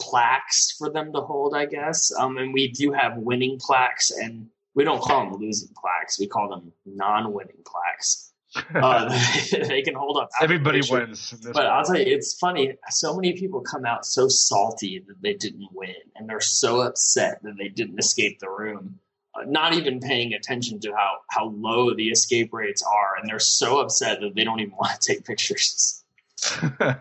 plaques 0.00 0.76
for 0.78 0.90
them 0.90 1.12
to 1.12 1.20
hold, 1.20 1.54
I 1.54 1.66
guess. 1.66 2.12
Um, 2.18 2.36
and 2.36 2.52
we 2.52 2.70
do 2.72 2.92
have 2.92 3.16
winning 3.16 3.58
plaques 3.58 4.10
and 4.10 4.48
we 4.74 4.84
don't 4.84 5.00
call 5.00 5.30
them 5.30 5.40
losing 5.40 5.70
plaques. 5.80 6.20
We 6.20 6.26
call 6.26 6.50
them 6.50 6.72
non-winning 6.84 7.62
plaques. 7.64 8.25
Uh, 8.74 9.08
they 9.68 9.82
can 9.82 9.94
hold 9.94 10.16
up. 10.16 10.30
Everybody 10.40 10.80
wins. 10.90 11.34
But 11.52 11.66
I'll 11.66 11.84
tell 11.84 11.98
you, 11.98 12.14
it's 12.14 12.34
funny. 12.34 12.74
So 12.90 13.14
many 13.14 13.32
people 13.32 13.60
come 13.60 13.84
out 13.84 14.04
so 14.04 14.28
salty 14.28 15.02
that 15.06 15.20
they 15.22 15.34
didn't 15.34 15.68
win, 15.72 15.94
and 16.14 16.28
they're 16.28 16.40
so 16.40 16.80
upset 16.80 17.42
that 17.42 17.56
they 17.58 17.68
didn't 17.68 17.98
escape 17.98 18.38
the 18.38 18.50
room. 18.50 18.98
Uh, 19.34 19.44
not 19.46 19.74
even 19.74 20.00
paying 20.00 20.34
attention 20.34 20.80
to 20.80 20.92
how 20.92 21.18
how 21.30 21.48
low 21.56 21.94
the 21.94 22.08
escape 22.08 22.52
rates 22.52 22.82
are, 22.82 23.16
and 23.20 23.28
they're 23.28 23.38
so 23.38 23.80
upset 23.80 24.20
that 24.20 24.34
they 24.34 24.44
don't 24.44 24.60
even 24.60 24.74
want 24.78 25.00
to 25.00 25.12
take 25.12 25.24
pictures. 25.24 26.04
and 26.60 26.98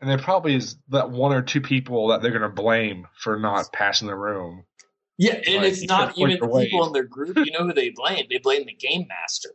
there 0.00 0.18
probably 0.18 0.54
is 0.54 0.76
that 0.88 1.10
one 1.10 1.32
or 1.32 1.42
two 1.42 1.60
people 1.60 2.08
that 2.08 2.22
they're 2.22 2.30
going 2.30 2.42
to 2.42 2.48
blame 2.48 3.06
for 3.18 3.38
not 3.38 3.72
passing 3.72 4.08
the 4.08 4.16
room. 4.16 4.64
Yeah, 5.18 5.34
and 5.46 5.56
like, 5.56 5.72
it's 5.72 5.82
not 5.82 6.16
even 6.16 6.40
the 6.40 6.48
people 6.48 6.86
in 6.86 6.94
their 6.94 7.04
group. 7.04 7.36
You 7.36 7.52
know 7.52 7.66
who 7.66 7.74
they 7.74 7.90
blame? 7.90 8.24
They 8.30 8.38
blame 8.38 8.64
the 8.64 8.72
game 8.72 9.06
master. 9.06 9.50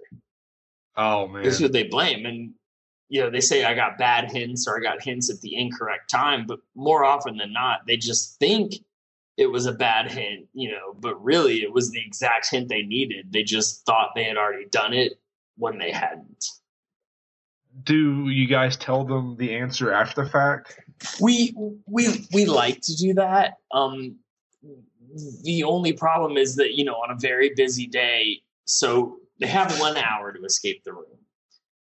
Oh 0.97 1.27
man, 1.27 1.43
this 1.43 1.55
is 1.55 1.59
who 1.59 1.67
they 1.67 1.83
blame, 1.83 2.25
and 2.25 2.53
you 3.09 3.21
know 3.21 3.29
they 3.29 3.41
say 3.41 3.65
I 3.65 3.73
got 3.73 3.97
bad 3.97 4.31
hints 4.31 4.67
or 4.67 4.77
I 4.77 4.81
got 4.81 5.03
hints 5.03 5.29
at 5.29 5.41
the 5.41 5.55
incorrect 5.55 6.09
time, 6.09 6.45
but 6.45 6.59
more 6.75 7.03
often 7.03 7.37
than 7.37 7.53
not, 7.53 7.85
they 7.87 7.97
just 7.97 8.39
think 8.39 8.75
it 9.37 9.47
was 9.47 9.65
a 9.65 9.73
bad 9.73 10.09
hint, 10.11 10.47
you 10.53 10.71
know, 10.71 10.93
but 10.97 11.21
really 11.23 11.61
it 11.61 11.71
was 11.71 11.91
the 11.91 11.99
exact 11.99 12.49
hint 12.49 12.69
they 12.69 12.83
needed. 12.83 13.31
They 13.31 13.43
just 13.43 13.85
thought 13.85 14.11
they 14.15 14.23
had 14.23 14.37
already 14.37 14.65
done 14.65 14.93
it 14.93 15.19
when 15.57 15.77
they 15.77 15.91
hadn't. 15.91 16.45
Do 17.83 18.29
you 18.29 18.47
guys 18.47 18.77
tell 18.77 19.03
them 19.03 19.35
the 19.37 19.53
answer 19.53 19.91
after 19.91 20.23
the 20.23 20.29
fact? 20.29 20.79
We 21.19 21.53
we 21.85 22.25
we 22.33 22.45
like 22.45 22.79
to 22.81 22.95
do 22.95 23.13
that. 23.15 23.55
Um 23.73 24.15
the 25.43 25.63
only 25.63 25.93
problem 25.93 26.37
is 26.37 26.55
that, 26.55 26.73
you 26.73 26.83
know, 26.83 26.95
on 26.95 27.11
a 27.11 27.15
very 27.19 27.51
busy 27.55 27.87
day, 27.87 28.41
so 28.65 29.17
they 29.39 29.47
have 29.47 29.79
one 29.79 29.97
hour 29.97 30.31
to 30.31 30.43
escape 30.43 30.83
the 30.83 30.93
room. 30.93 31.19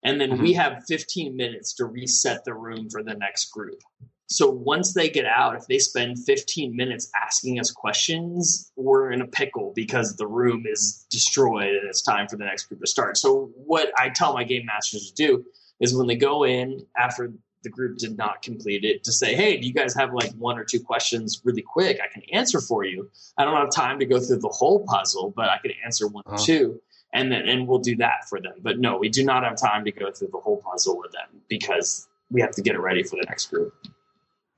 And 0.04 0.20
then 0.20 0.32
mm-hmm. 0.32 0.44
we 0.44 0.54
have 0.54 0.84
15 0.88 1.36
minutes 1.36 1.74
to 1.76 1.86
reset 1.86 2.44
the 2.44 2.54
room 2.54 2.90
for 2.90 3.04
the 3.04 3.14
next 3.14 3.52
group. 3.52 3.80
So 4.28 4.50
once 4.50 4.94
they 4.94 5.10
get 5.10 5.26
out, 5.26 5.58
if 5.58 5.68
they 5.68 5.78
spend 5.78 6.18
15 6.26 6.74
minutes 6.74 7.12
asking 7.22 7.60
us 7.60 7.70
questions, 7.70 8.72
we're 8.78 9.12
in 9.12 9.22
a 9.22 9.28
pickle 9.28 9.74
because 9.76 10.16
the 10.16 10.26
room 10.26 10.64
is 10.66 11.06
destroyed 11.10 11.76
and 11.76 11.88
it's 11.88 12.02
time 12.02 12.30
for 12.30 12.38
the 12.38 12.46
next 12.46 12.66
group 12.66 12.80
to 12.80 12.88
start. 12.88 13.18
So 13.18 13.52
what 13.56 13.92
I 14.00 14.10
tell 14.10 14.34
my 14.34 14.46
game 14.46 14.66
masters 14.66 15.12
to 15.12 15.16
do 15.16 15.46
is 15.82 15.94
when 15.94 16.08
they 16.08 16.16
go 16.16 16.46
in 16.46 16.86
after 16.98 17.34
the 17.64 17.70
group 17.70 17.98
did 17.98 18.18
not 18.18 18.42
complete 18.42 18.86
it 18.86 19.04
to 19.04 19.12
say, 19.12 19.36
hey, 19.36 19.58
do 19.58 19.68
you 19.68 19.74
guys 19.74 19.94
have 19.96 20.14
like 20.14 20.32
one 20.34 20.58
or 20.58 20.64
two 20.64 20.80
questions 20.80 21.42
really 21.44 21.62
quick? 21.62 22.00
I 22.02 22.12
can 22.12 22.24
answer 22.32 22.62
for 22.62 22.86
you. 22.86 23.10
I 23.38 23.44
don't 23.44 23.56
have 23.56 23.70
time 23.70 24.00
to 24.00 24.06
go 24.06 24.20
through 24.20 24.40
the 24.40 24.48
whole 24.48 24.86
puzzle, 24.86 25.34
but 25.36 25.50
I 25.50 25.58
can 25.58 25.72
answer 25.84 26.08
one 26.08 26.24
uh-huh. 26.26 26.42
or 26.42 26.46
two. 26.46 26.82
And 27.14 27.32
then 27.32 27.48
and 27.48 27.68
we'll 27.68 27.80
do 27.80 27.96
that 27.98 28.30
for 28.30 28.40
them. 28.40 28.54
But 28.62 28.80
no, 28.80 28.98
we 28.98 29.10
do 29.10 29.24
not 29.24 29.44
have 29.44 29.58
time 29.58 29.84
to 29.86 29.92
go 29.92 30.12
through 30.12 30.30
the 30.32 30.40
whole 30.40 30.58
puzzle 30.58 30.98
with 30.98 31.12
them 31.12 31.42
because 31.50 32.08
we 32.30 32.42
have 32.42 32.52
to 32.52 32.62
get 32.62 32.76
it 32.76 32.80
ready 32.80 33.04
for 33.04 33.18
the 33.18 33.26
next 33.28 33.48
group 33.48 33.74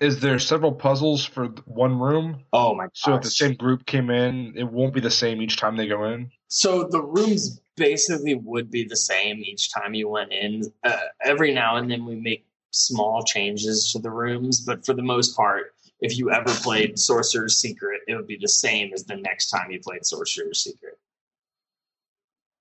is 0.03 0.19
there 0.19 0.37
several 0.37 0.73
puzzles 0.73 1.23
for 1.23 1.45
one 1.65 1.97
room? 1.97 2.43
Oh 2.51 2.75
my! 2.75 2.85
Gosh. 2.85 2.91
So 2.93 3.15
if 3.15 3.21
the 3.21 3.29
same 3.29 3.53
group 3.53 3.85
came 3.85 4.09
in, 4.09 4.53
it 4.57 4.65
won't 4.65 4.93
be 4.93 4.99
the 4.99 5.09
same 5.09 5.41
each 5.41 5.57
time 5.57 5.77
they 5.77 5.87
go 5.87 6.03
in. 6.05 6.29
So 6.49 6.83
the 6.83 7.01
rooms 7.01 7.61
basically 7.77 8.35
would 8.35 8.69
be 8.69 8.83
the 8.83 8.97
same 8.97 9.41
each 9.43 9.73
time 9.73 9.93
you 9.93 10.09
went 10.09 10.33
in. 10.33 10.71
Uh, 10.83 10.97
every 11.23 11.53
now 11.53 11.77
and 11.77 11.89
then 11.89 12.05
we 12.05 12.15
make 12.15 12.45
small 12.71 13.23
changes 13.23 13.91
to 13.93 13.99
the 13.99 14.11
rooms, 14.11 14.61
but 14.61 14.85
for 14.85 14.93
the 14.93 15.01
most 15.01 15.37
part, 15.37 15.73
if 16.01 16.17
you 16.17 16.31
ever 16.31 16.53
played 16.61 16.99
Sorcerer's 16.99 17.57
Secret, 17.57 18.01
it 18.07 18.15
would 18.15 18.27
be 18.27 18.37
the 18.39 18.47
same 18.47 18.91
as 18.93 19.05
the 19.05 19.15
next 19.15 19.49
time 19.49 19.71
you 19.71 19.79
played 19.79 20.05
Sorcerer's 20.05 20.63
Secret. 20.63 20.99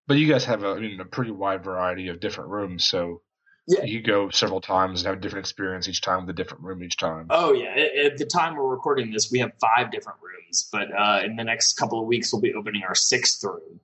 But 0.07 0.15
you 0.15 0.29
guys 0.29 0.45
have 0.47 0.65
a, 0.65 0.71
I 0.71 0.81
mean, 0.81 1.01
a 1.01 1.05
pretty 1.05 1.31
wide 1.31 1.65
variety 1.65 2.09
of 2.09 2.21
different 2.21 2.51
rooms, 2.51 2.85
so 2.85 3.23
yeah. 3.69 3.85
You 3.85 4.03
go 4.03 4.29
several 4.29 4.61
times 4.61 5.01
and 5.01 5.07
have 5.07 5.19
a 5.19 5.21
different 5.21 5.45
experience 5.45 5.89
each 5.89 6.01
time 6.01 6.23
with 6.23 6.31
a 6.31 6.33
different 6.33 6.65
room 6.65 6.83
each 6.83 6.97
time. 6.97 7.27
Oh 7.31 7.53
yeah. 7.53 7.71
At, 8.07 8.19
the 8.19 8.27
time 8.27 8.57
we're 8.57 8.69
recording 8.69 9.13
this, 9.13 9.31
we 9.31 9.39
have 9.39 9.53
five 9.61 9.93
different 9.93 10.19
rooms, 10.21 10.69
but 10.73 10.89
uh, 10.93 11.21
in 11.25 11.37
the 11.37 11.45
next 11.45 11.75
couple 11.75 12.01
of 12.01 12.07
weeks, 12.07 12.33
we'll 12.33 12.43
be 12.43 12.55
opening 12.55 12.83
our 12.83 12.97
sixth 12.97 13.43
room. 13.45 13.81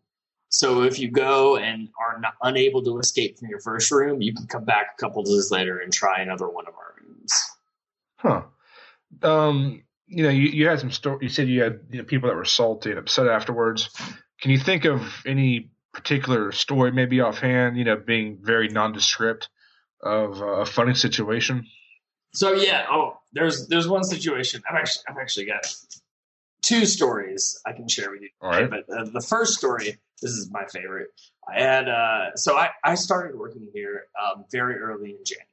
So 0.49 0.83
if 0.83 0.99
you 0.99 1.11
go 1.11 1.59
and 1.59 1.89
are 2.01 2.19
not, 2.19 2.35
unable 2.43 2.83
to 2.85 2.99
escape 2.99 3.39
from 3.39 3.49
your 3.49 3.61
first 3.61 3.93
room, 3.93 4.21
you 4.21 4.35
can 4.35 4.47
come 4.47 4.65
back 4.65 4.97
a 4.99 5.01
couple 5.01 5.23
days 5.23 5.51
later 5.53 5.79
and 5.79 5.93
try 5.93 6.23
another 6.23 6.49
one 6.49 6.67
of 6.67 6.75
our 6.75 6.95
rooms. 7.01 7.33
Huh. 8.17 8.43
Um, 9.23 9.85
you 10.09 10.25
know, 10.25 10.31
you, 10.31 10.49
you 10.49 10.69
had 10.69 10.81
some 10.81 10.91
story. 10.91 11.19
You 11.23 11.29
said 11.29 11.49
you 11.49 11.63
had 11.63 11.81
you 11.91 11.99
know, 11.99 12.05
people 12.05 12.29
that 12.31 12.35
were 12.35 12.45
salty 12.45 12.91
and 12.91 12.99
upset 12.99 13.29
afterwards. 13.29 13.91
Can 14.41 14.51
you 14.51 14.59
think 14.59 14.87
of 14.87 15.23
any 15.25 15.71
particular 15.99 16.53
story, 16.53 16.93
maybe 16.93 17.21
offhand? 17.21 17.77
You 17.77 17.85
know, 17.85 17.97
being 17.97 18.39
very 18.41 18.69
nondescript 18.69 19.49
of 20.01 20.41
a 20.41 20.65
funny 20.65 20.95
situation? 20.95 21.67
So 22.35 22.53
yeah, 22.53 22.87
oh, 22.91 23.19
there's 23.33 23.69
there's 23.69 23.89
one 23.89 24.05
situation. 24.05 24.63
I've 24.69 24.77
actually 24.77 25.03
I've 25.09 25.19
actually 25.19 25.47
got 25.47 25.75
two 26.63 26.87
stories 26.87 27.61
I 27.67 27.73
can 27.73 27.89
share 27.89 28.11
with 28.11 28.23
you. 28.23 28.31
All 28.41 28.51
right. 28.51 28.71
But 28.71 28.89
uh, 28.89 29.05
the 29.13 29.21
first 29.21 29.55
story, 29.55 29.99
this 30.23 30.33
is 30.33 30.51
my 30.51 30.65
favorite. 30.67 31.09
I 31.49 31.61
had 31.61 31.89
uh, 31.89 32.37
so 32.37 32.57
I 32.57 32.71
I 32.85 32.95
started 32.95 33.37
working 33.37 33.69
here 33.73 34.05
um, 34.23 34.45
very 34.51 34.77
early 34.77 35.11
in 35.11 35.25
January. 35.25 35.49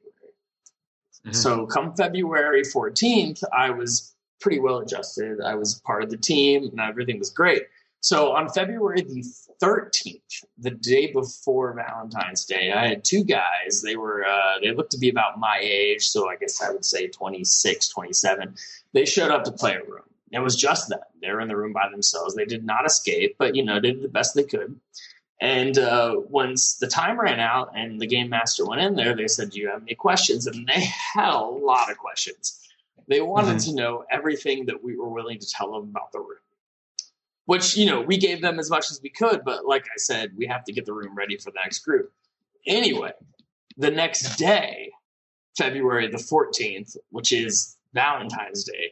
Mm-hmm. 1.26 1.34
So 1.34 1.66
come 1.66 1.96
February 1.96 2.62
14th, 2.62 3.44
I 3.52 3.72
was 3.72 4.14
pretty 4.40 4.60
well 4.60 4.78
adjusted. 4.78 5.42
I 5.42 5.56
was 5.56 5.82
part 5.86 6.04
of 6.04 6.12
the 6.12 6.18
team, 6.18 6.66
and 6.66 6.80
everything 6.80 7.18
was 7.18 7.32
great. 7.32 7.64
So 8.02 8.34
on 8.34 8.50
February 8.50 9.02
the 9.02 9.24
13th, 9.62 10.46
the 10.60 10.72
day 10.72 11.12
before 11.12 11.74
Valentine's 11.74 12.46
Day, 12.46 12.72
I 12.72 12.88
had 12.88 13.04
two 13.04 13.24
guys. 13.24 13.82
They 13.84 13.96
were, 13.96 14.24
uh, 14.24 14.60
they 14.62 14.72
looked 14.72 14.92
to 14.92 15.00
be 15.00 15.10
about 15.10 15.40
my 15.40 15.58
age. 15.60 16.08
So 16.08 16.30
I 16.30 16.36
guess 16.36 16.62
I 16.62 16.70
would 16.70 16.86
say 16.86 17.08
26, 17.08 17.90
27. 17.90 18.56
They 18.94 19.06
showed 19.06 19.32
up 19.32 19.44
to 19.46 19.52
play 19.52 19.74
a 19.74 19.84
room. 19.84 20.04
It 20.32 20.40
was 20.40 20.56
just 20.56 20.90
them. 20.90 21.00
They 21.22 21.32
were 21.32 21.42
in 21.42 21.48
the 21.48 21.58
room 21.58 21.74
by 21.74 21.90
themselves. 21.90 22.36
They 22.36 22.46
did 22.46 22.64
not 22.64 22.86
escape, 22.86 23.38
but, 23.40 23.56
you 23.56 23.64
know, 23.64 23.80
did 23.80 24.02
the 24.02 24.08
best 24.08 24.36
they 24.36 24.44
could. 24.44 24.80
And 25.42 25.78
uh, 25.78 26.16
once 26.30 26.76
the 26.76 26.88
time 26.88 27.20
ran 27.20 27.40
out 27.40 27.72
and 27.76 28.00
the 28.00 28.08
game 28.08 28.30
master 28.30 28.66
went 28.66 28.82
in 28.82 28.96
there, 28.96 29.16
they 29.16 29.28
said, 29.28 29.50
Do 29.50 29.60
you 29.60 29.70
have 29.70 29.82
any 29.82 29.96
questions? 29.96 30.48
And 30.48 30.68
they 30.68 30.82
had 31.14 31.34
a 31.34 31.40
lot 31.40 31.92
of 31.92 31.98
questions. 31.98 32.62
They 33.08 33.22
wanted 33.22 33.58
mm-hmm. 33.58 33.72
to 33.72 33.76
know 33.76 34.06
everything 34.10 34.66
that 34.68 34.84
we 34.84 34.96
were 34.96 35.10
willing 35.10 35.40
to 35.40 35.50
tell 35.50 35.74
them 35.74 35.90
about 35.90 36.12
the 36.12 36.20
room 36.20 36.38
which 37.46 37.78
you 37.78 37.86
know 37.86 38.02
we 38.02 38.18
gave 38.18 38.42
them 38.42 38.60
as 38.60 38.70
much 38.70 38.92
as 38.92 39.00
we 39.04 39.10
could 39.10 39.42
but 39.46 39.66
like 39.66 39.86
i 39.86 39.98
said 39.98 40.32
we 40.38 40.46
have 40.46 40.64
to 40.64 40.74
get 40.74 40.86
the 40.86 40.94
room 40.94 41.16
ready 41.16 41.38
for 41.38 41.52
the 41.52 41.60
next 41.64 41.80
group. 41.80 42.12
Anyway 42.68 43.12
the 43.78 43.92
next 43.92 44.38
day 44.38 44.92
february 45.58 46.08
the 46.08 46.18
14th 46.18 46.98
which 47.10 47.32
is 47.32 47.78
valentine's 47.94 48.64
day 48.64 48.92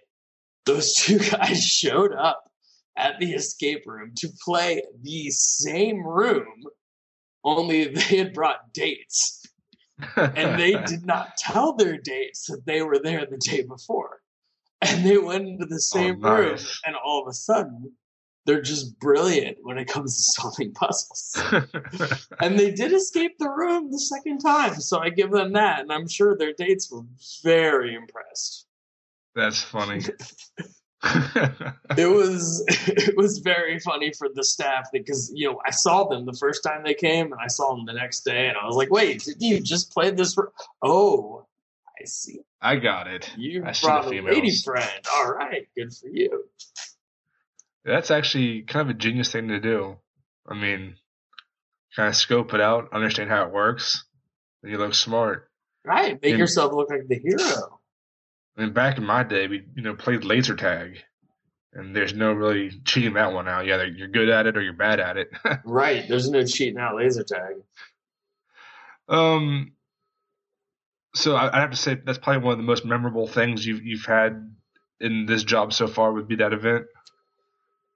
those 0.66 0.94
two 0.98 1.20
guys 1.20 1.64
showed 1.64 2.14
up 2.14 2.52
at 2.96 3.20
the 3.20 3.34
escape 3.34 3.84
room 3.88 4.12
to 4.16 4.30
play 4.46 4.84
the 5.02 5.30
same 5.32 6.06
room 6.06 6.64
only 7.44 7.86
they 7.86 8.18
had 8.18 8.34
brought 8.34 8.74
dates. 8.74 9.46
And 10.16 10.60
they 10.60 10.82
did 10.86 11.06
not 11.06 11.38
tell 11.38 11.74
their 11.74 11.98
dates 11.98 12.48
that 12.48 12.66
they 12.66 12.82
were 12.82 13.00
there 13.00 13.26
the 13.26 13.38
day 13.38 13.64
before. 13.64 14.22
And 14.82 15.06
they 15.06 15.18
went 15.18 15.48
into 15.48 15.66
the 15.66 15.76
oh, 15.76 15.98
same 15.98 16.26
oh, 16.26 16.30
nice. 16.30 16.40
room 16.40 16.60
and 16.86 16.96
all 16.96 17.22
of 17.22 17.28
a 17.28 17.34
sudden 17.34 17.92
they're 18.46 18.62
just 18.62 19.00
brilliant 19.00 19.58
when 19.62 19.78
it 19.78 19.88
comes 19.88 20.16
to 20.16 20.24
solving 20.42 20.74
puzzles. 20.74 21.42
and 22.40 22.60
they 22.60 22.72
did 22.72 22.94
escape 22.94 23.38
the 23.40 23.50
room 23.50 23.92
the 23.92 24.00
second 24.00 24.40
time, 24.40 24.80
so 24.80 25.00
I 25.00 25.10
give 25.10 25.32
them 25.32 25.54
that, 25.54 25.82
and 25.82 25.92
I'm 25.92 26.08
sure 26.08 26.38
their 26.38 26.54
dates 26.54 26.92
were 26.92 27.04
very 27.44 27.96
impressed. 27.96 28.68
That's 29.36 29.62
funny. 29.62 30.02
it 31.98 32.10
was 32.10 32.64
it 32.70 33.18
was 33.18 33.40
very 33.40 33.78
funny 33.80 34.14
for 34.14 34.30
the 34.34 34.44
staff 34.44 34.88
because 34.94 35.30
you 35.36 35.52
know 35.52 35.60
I 35.66 35.72
saw 35.72 36.06
them 36.06 36.26
the 36.26 36.38
first 36.40 36.64
time 36.64 36.84
they 36.84 36.94
came 36.94 37.34
and 37.34 37.42
I 37.42 37.48
saw 37.48 37.76
them 37.76 37.86
the 37.86 37.94
next 37.94 38.22
day 38.22 38.48
and 38.48 38.58
I 38.58 38.66
was 38.66 38.78
like, 38.78 38.90
wait, 38.90 39.22
did 39.22 39.42
you 39.42 39.60
just 39.60 39.92
play 39.92 40.12
this? 40.12 40.34
For- 40.34 40.54
oh, 40.82 41.46
I 42.00 42.06
see. 42.06 42.40
I 42.62 42.78
got 42.78 43.08
it. 43.08 43.30
You 43.36 43.66
I 43.66 43.74
brought 43.82 44.06
a 44.06 44.22
lady 44.22 44.56
friend. 44.56 45.06
All 45.14 45.34
right, 45.34 45.68
good 45.76 45.94
for 45.94 46.08
you. 46.08 46.46
That's 47.86 48.12
actually 48.12 48.62
kind 48.62 48.90
of 48.90 48.96
a 48.96 49.00
genius 49.00 49.32
thing 49.32 49.50
to 49.50 49.60
do. 49.60 49.98
I 50.48 50.56
mean, 50.56 50.96
kind 51.96 52.10
of 52.10 52.16
scope 52.16 52.54
it 52.54 52.62
out, 52.62 52.90
understand 52.94 53.30
how 53.30 53.46
it 53.46 53.54
works, 53.54 54.06
and 54.62 54.72
you 54.72 54.78
look 54.78 54.94
smart. 54.94 55.50
Right, 55.86 56.22
make 56.22 56.32
and, 56.32 56.40
yourself 56.40 56.74
look 56.74 56.90
like 56.90 57.08
the 57.08 57.20
hero. 57.20 57.80
I 58.58 58.62
mean, 58.62 58.74
back 58.74 58.98
in 58.98 59.06
my 59.06 59.24
day, 59.24 59.48
we 59.48 59.64
you 59.76 59.84
know 59.84 59.96
played 59.96 60.24
laser 60.24 60.56
tag, 60.56 60.98
and 61.74 61.96
there's 61.96 62.14
no 62.14 62.32
really 62.32 62.72
cheating 62.86 63.14
that 63.14 63.34
one 63.34 63.48
out. 63.48 63.68
Either 63.68 63.88
you're 63.88 64.08
good 64.08 64.30
at 64.30 64.48
it 64.48 64.56
or 64.56 64.62
you're 64.62 64.74
bad 64.74 65.00
at 65.00 65.18
it. 65.18 65.30
right, 65.66 66.08
there's 66.08 66.30
no 66.30 66.46
cheating 66.46 66.80
out 66.80 66.96
laser 66.96 67.24
tag. 67.24 67.56
Um, 69.10 69.74
so 71.16 71.36
I, 71.36 71.58
I 71.58 71.62
have 71.62 71.72
to 71.72 71.78
say 71.78 71.96
that's 71.96 72.18
probably 72.18 72.44
one 72.44 72.54
of 72.54 72.60
the 72.60 72.64
most 72.64 72.86
memorable 72.86 73.28
things 73.28 73.66
you've 73.66 73.84
you've 73.84 74.06
had 74.06 74.56
in 75.00 75.26
this 75.26 75.44
job 75.44 75.74
so 75.74 75.88
far 75.88 76.14
would 76.14 76.28
be 76.28 76.38
that 76.38 76.54
event. 76.54 76.86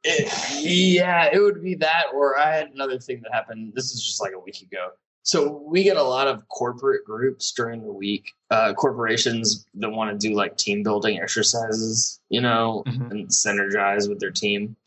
It, 0.08 0.64
Yeah, 0.64 1.30
it 1.32 1.40
would 1.40 1.62
be 1.62 1.76
that, 1.76 2.06
or 2.14 2.38
I 2.38 2.56
had 2.56 2.70
another 2.70 3.00
thing 3.00 3.22
that 3.24 3.34
happened. 3.34 3.74
This 3.76 3.92
is 3.92 4.04
just 4.04 4.22
like 4.22 4.34
a 4.34 4.40
week 4.40 4.62
ago. 4.62 4.90
So 5.24 5.62
we 5.68 5.84
get 5.84 5.98
a 5.98 6.04
lot 6.04 6.30
of 6.30 6.48
corporate 6.48 7.04
groups 7.04 7.52
during 7.52 7.82
the 7.82 7.92
week, 7.92 8.32
uh, 8.50 8.74
corporations 8.74 9.66
that 9.74 9.90
want 9.90 10.10
to 10.10 10.28
do 10.28 10.34
like 10.34 10.56
team 10.56 10.84
building 10.84 11.20
exercises, 11.20 12.22
you 12.30 12.40
know, 12.40 12.84
mm-hmm. 12.88 13.12
and 13.12 13.28
synergize 13.28 14.08
with 14.08 14.22
their 14.22 14.32
team, 14.32 14.78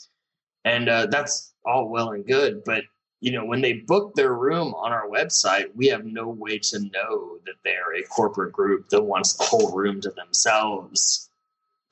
and 0.65 0.89
uh, 0.89 1.07
that's 1.07 1.53
all 1.67 1.91
well 1.91 2.13
and 2.13 2.27
good. 2.27 2.65
But 2.65 2.85
you 3.21 3.33
know, 3.33 3.45
when 3.45 3.61
they 3.61 3.75
book 3.75 4.15
their 4.15 4.33
room 4.33 4.73
on 4.75 4.93
our 4.93 5.07
website, 5.09 5.67
we 5.75 5.89
have 5.89 6.07
no 6.07 6.29
way 6.29 6.59
to 6.59 6.79
know 6.79 7.37
that 7.45 7.57
they're 7.63 7.95
a 7.97 8.03
corporate 8.05 8.53
group 8.55 8.89
that 8.89 9.03
wants 9.03 9.35
the 9.35 9.45
whole 9.45 9.77
room 9.77 10.01
to 10.01 10.11
themselves 10.11 11.29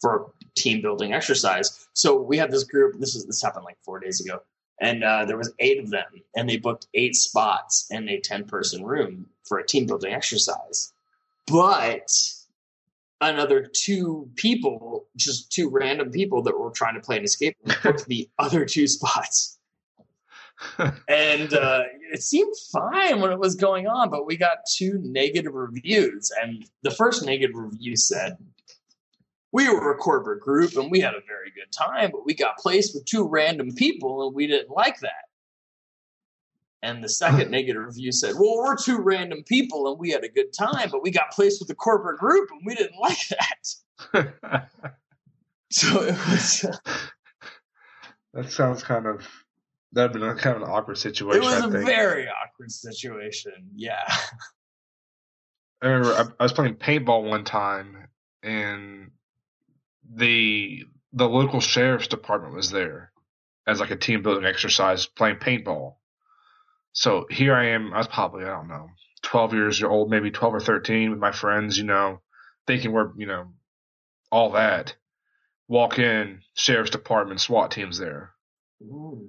for 0.00 0.32
team 0.58 0.82
building 0.82 1.12
exercise. 1.12 1.88
So 1.92 2.20
we 2.20 2.38
have 2.38 2.50
this 2.50 2.64
group. 2.64 2.98
This 2.98 3.14
is 3.14 3.26
this 3.26 3.42
happened 3.42 3.64
like 3.64 3.78
four 3.82 4.00
days 4.00 4.20
ago, 4.20 4.42
and 4.80 5.04
uh, 5.04 5.24
there 5.24 5.38
was 5.38 5.52
eight 5.58 5.78
of 5.78 5.90
them, 5.90 6.06
and 6.36 6.48
they 6.48 6.56
booked 6.56 6.86
eight 6.94 7.14
spots 7.14 7.86
in 7.90 8.08
a 8.08 8.20
ten 8.20 8.44
person 8.44 8.84
room 8.84 9.26
for 9.44 9.58
a 9.58 9.66
team 9.66 9.86
building 9.86 10.12
exercise. 10.12 10.92
But 11.46 12.10
another 13.20 13.66
two 13.72 14.30
people, 14.36 15.06
just 15.16 15.50
two 15.50 15.68
random 15.70 16.10
people 16.10 16.42
that 16.42 16.58
were 16.58 16.70
trying 16.70 16.94
to 16.94 17.00
play 17.00 17.18
an 17.18 17.24
escape, 17.24 17.56
room, 17.64 17.76
booked 17.82 18.06
the 18.06 18.28
other 18.38 18.64
two 18.64 18.86
spots. 18.86 19.58
and 21.08 21.54
uh, 21.54 21.82
it 22.12 22.22
seemed 22.22 22.54
fine 22.72 23.20
when 23.20 23.30
it 23.30 23.38
was 23.38 23.54
going 23.54 23.86
on, 23.86 24.10
but 24.10 24.26
we 24.26 24.36
got 24.36 24.58
two 24.76 24.98
negative 25.02 25.54
reviews. 25.54 26.32
And 26.42 26.68
the 26.82 26.90
first 26.90 27.24
negative 27.24 27.54
review 27.54 27.96
said, 27.96 28.36
We 29.52 29.68
were 29.68 29.92
a 29.92 29.96
corporate 29.96 30.42
group 30.42 30.76
and 30.76 30.90
we 30.90 31.00
had 31.00 31.14
a 31.14 31.22
very 31.26 31.50
good 31.54 31.72
time, 31.72 32.10
but 32.12 32.26
we 32.26 32.34
got 32.34 32.58
placed 32.58 32.94
with 32.94 33.04
two 33.06 33.26
random 33.26 33.72
people 33.74 34.26
and 34.26 34.34
we 34.34 34.46
didn't 34.46 34.70
like 34.70 35.00
that. 35.00 35.24
And 36.82 37.02
the 37.02 37.08
second 37.08 37.50
negative 37.50 37.82
review 37.84 38.12
said, 38.12 38.34
Well, 38.34 38.56
we're 38.58 38.76
two 38.76 38.98
random 39.00 39.42
people 39.44 39.90
and 39.90 39.98
we 39.98 40.10
had 40.10 40.24
a 40.24 40.28
good 40.28 40.52
time, 40.52 40.90
but 40.90 41.02
we 41.02 41.10
got 41.10 41.30
placed 41.32 41.60
with 41.60 41.70
a 41.70 41.74
corporate 41.74 42.18
group 42.18 42.50
and 42.50 42.60
we 42.64 42.74
didn't 42.74 42.98
like 43.00 43.18
that. 43.28 44.68
so 45.70 46.02
it 46.02 46.16
was. 46.28 46.64
Uh, 46.64 46.76
that 48.34 48.52
sounds 48.52 48.82
kind 48.82 49.06
of 49.06 49.26
That'd 49.92 50.12
been 50.12 50.22
a 50.22 50.34
kind 50.34 50.56
of 50.56 50.62
an 50.62 50.68
awkward 50.68 50.98
situation. 50.98 51.42
It 51.42 51.44
was 51.44 51.64
a 51.64 51.68
very 51.68 52.28
awkward 52.28 52.70
situation. 52.70 53.52
Yeah. 53.74 54.04
I 55.80 55.86
remember 55.86 56.12
I, 56.12 56.24
I 56.38 56.42
was 56.42 56.52
playing 56.52 56.74
paintball 56.74 57.28
one 57.28 57.44
time, 57.44 58.08
and 58.42 59.10
the 60.12 60.84
the 61.12 61.28
local 61.28 61.60
sheriff's 61.60 62.08
department 62.08 62.54
was 62.54 62.70
there 62.70 63.12
as 63.66 63.80
like 63.80 63.90
a 63.90 63.96
team 63.96 64.22
building 64.22 64.44
exercise 64.44 65.06
playing 65.06 65.36
paintball. 65.36 65.96
So 66.92 67.26
here 67.30 67.54
I 67.54 67.68
am. 67.70 67.92
I 67.92 67.98
was 67.98 68.08
probably 68.08 68.44
I 68.44 68.48
don't 68.48 68.68
know, 68.68 68.88
twelve 69.22 69.52
years 69.52 69.82
old, 69.82 70.10
maybe 70.10 70.30
twelve 70.30 70.54
or 70.54 70.60
thirteen, 70.60 71.10
with 71.10 71.18
my 71.18 71.32
friends. 71.32 71.78
You 71.78 71.84
know, 71.84 72.20
thinking 72.66 72.92
we're 72.92 73.12
you 73.16 73.26
know 73.26 73.48
all 74.30 74.52
that. 74.52 74.96
Walk 75.68 75.98
in, 75.98 76.40
sheriff's 76.54 76.90
department, 76.90 77.42
SWAT 77.42 77.70
teams 77.70 77.98
there. 77.98 78.32
Ooh. 78.82 79.28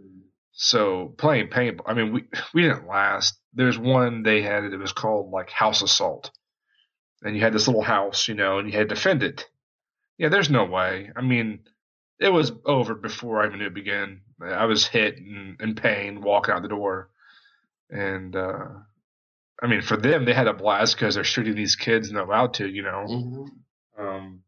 So 0.54 1.14
playing 1.18 1.48
paintball, 1.48 1.84
I 1.86 1.94
mean, 1.94 2.14
we 2.14 2.26
we 2.54 2.62
didn't 2.64 2.88
last. 2.88 3.38
There's 3.54 3.78
one 3.78 4.24
they 4.24 4.42
had 4.42 4.64
it 4.64 4.78
was 4.78 4.94
called 4.94 5.32
like 5.32 5.50
House 5.50 5.82
Assault, 5.82 6.32
and 7.22 7.36
you 7.36 7.42
had 7.42 7.54
this 7.54 7.68
little 7.68 7.82
house, 7.82 8.28
you 8.28 8.36
know, 8.36 8.60
and 8.60 8.70
you 8.70 8.78
had 8.78 8.90
to 8.90 8.96
defend 8.96 9.24
it. 9.24 9.48
Yeah, 10.20 10.30
there's 10.30 10.50
no 10.50 10.66
way. 10.66 11.10
I 11.16 11.22
mean, 11.22 11.62
it 12.20 12.30
was 12.30 12.52
over 12.66 12.94
before 12.94 13.42
I 13.42 13.48
even 13.48 13.60
knew 13.60 13.68
it 13.68 13.74
began. 13.74 14.22
I 14.42 14.66
was 14.66 14.86
hit 14.86 15.18
and 15.18 15.60
in 15.62 15.76
pain 15.76 16.22
walking 16.22 16.54
out 16.54 16.62
the 16.62 16.68
door, 16.68 17.10
and 17.90 18.36
uh, 18.36 18.68
I 19.64 19.68
mean, 19.68 19.82
for 19.82 19.98
them, 19.98 20.26
they 20.26 20.34
had 20.34 20.48
a 20.48 20.54
blast 20.54 20.96
because 20.96 21.16
they're 21.16 21.24
shooting 21.24 21.56
these 21.56 21.78
kids 21.78 22.10
and 22.10 22.18
they're 22.18 22.26
allowed 22.26 22.56
to, 22.56 22.68
you 22.68 22.84
know. 22.84 23.06
Mm-hmm. 23.10 24.06
Um, 24.06 24.42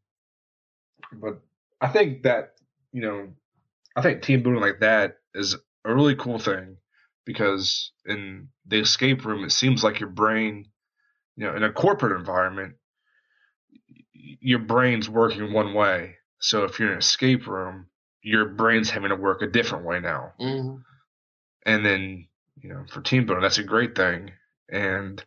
but 1.14 1.40
I 1.80 1.88
think 1.88 2.24
that 2.24 2.56
you 2.92 3.02
know, 3.02 3.30
I 3.96 4.02
think 4.02 4.22
team 4.22 4.44
building 4.44 4.62
like 4.62 4.82
that 4.82 5.20
is 5.34 5.56
a 5.86 5.96
really 5.96 6.16
cool 6.16 6.38
thing 6.38 6.78
because 7.26 7.92
in 8.06 8.50
the 8.66 8.80
escape 8.80 9.26
room, 9.26 9.46
it 9.46 9.54
seems 9.54 9.86
like 9.86 10.02
your 10.02 10.10
brain, 10.10 10.66
you 11.38 11.48
know, 11.48 11.56
in 11.56 11.64
a 11.64 11.72
corporate 11.72 12.20
environment, 12.20 12.76
your 14.40 14.60
brain's 14.60 15.10
working 15.10 15.54
one 15.54 15.74
way. 15.74 16.16
So 16.40 16.64
if 16.64 16.80
you're 16.80 16.90
in 16.90 16.94
an 16.94 17.00
escape 17.00 17.48
room, 17.48 17.88
your 18.22 18.46
brain's 18.46 18.90
having 18.90 19.10
to 19.10 19.16
work 19.16 19.42
a 19.42 19.48
different 19.48 19.86
way 19.86 20.00
now. 20.00 20.34
Mm-hmm. 20.40 20.78
And 21.66 21.86
then, 21.86 22.28
you 22.58 22.70
know, 22.70 22.86
for 22.90 23.02
team 23.02 23.26
building, 23.26 23.42
that's 23.42 23.58
a 23.58 23.64
great 23.64 23.96
thing. 23.96 24.32
And 24.70 25.24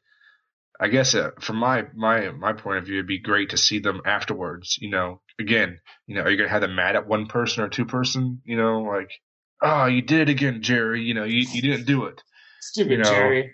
I 0.80 0.88
guess 0.88 1.14
uh, 1.14 1.30
from 1.40 1.56
my 1.56 1.86
my 1.94 2.30
my 2.30 2.52
point 2.52 2.78
of 2.78 2.86
view, 2.86 2.96
it'd 2.96 3.06
be 3.06 3.20
great 3.20 3.50
to 3.50 3.56
see 3.56 3.78
them 3.78 4.02
afterwards. 4.04 4.78
You 4.80 4.90
know, 4.90 5.20
again, 5.38 5.80
you 6.06 6.16
know, 6.16 6.22
are 6.22 6.30
you 6.30 6.36
gonna 6.36 6.48
have 6.48 6.62
them 6.62 6.74
mad 6.74 6.96
at 6.96 7.06
one 7.06 7.26
person 7.26 7.62
or 7.62 7.68
two 7.68 7.84
person? 7.84 8.42
You 8.44 8.56
know, 8.56 8.82
like 8.82 9.10
oh, 9.62 9.86
you 9.86 10.02
did 10.02 10.28
it 10.28 10.32
again, 10.32 10.62
Jerry. 10.62 11.02
You 11.02 11.14
know, 11.14 11.24
you, 11.24 11.46
you 11.50 11.62
didn't 11.62 11.86
do 11.86 12.04
it. 12.04 12.22
Stupid 12.60 12.90
you 12.90 12.98
know, 12.98 13.04
Jerry. 13.04 13.52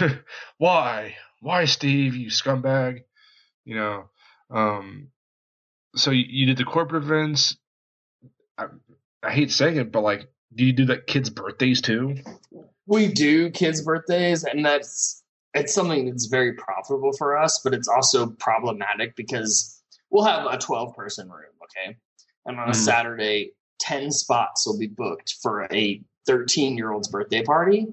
why? 0.58 1.16
Why, 1.40 1.64
Steve, 1.66 2.16
you 2.16 2.28
scumbag? 2.28 3.00
You 3.64 3.76
know, 3.76 4.04
um, 4.50 5.08
so 5.94 6.10
you, 6.10 6.24
you 6.28 6.46
did 6.46 6.58
the 6.58 6.64
corporate 6.64 7.02
events. 7.02 7.56
I, 8.58 8.66
I 9.22 9.30
hate 9.30 9.50
saying 9.50 9.76
it, 9.76 9.92
but 9.92 10.02
like, 10.02 10.28
do 10.54 10.64
you 10.64 10.72
do 10.72 10.86
that 10.86 11.06
kids' 11.06 11.30
birthdays 11.30 11.80
too? 11.80 12.16
We 12.86 13.08
do 13.08 13.50
kids' 13.50 13.82
birthdays, 13.82 14.44
and 14.44 14.64
that's 14.64 15.22
it's 15.54 15.74
something 15.74 16.06
that's 16.06 16.26
very 16.26 16.52
profitable 16.52 17.12
for 17.12 17.36
us, 17.36 17.60
but 17.64 17.74
it's 17.74 17.88
also 17.88 18.26
problematic 18.26 19.16
because 19.16 19.82
we'll 20.10 20.24
have 20.24 20.46
a 20.46 20.58
12 20.58 20.94
person 20.94 21.28
room, 21.30 21.52
okay? 21.64 21.96
And 22.44 22.60
on 22.60 22.68
a 22.68 22.72
mm. 22.72 22.76
Saturday, 22.76 23.52
10 23.80 24.10
spots 24.10 24.66
will 24.66 24.78
be 24.78 24.86
booked 24.86 25.36
for 25.42 25.66
a 25.72 26.02
13 26.26 26.76
year 26.76 26.92
old's 26.92 27.08
birthday 27.08 27.42
party 27.42 27.86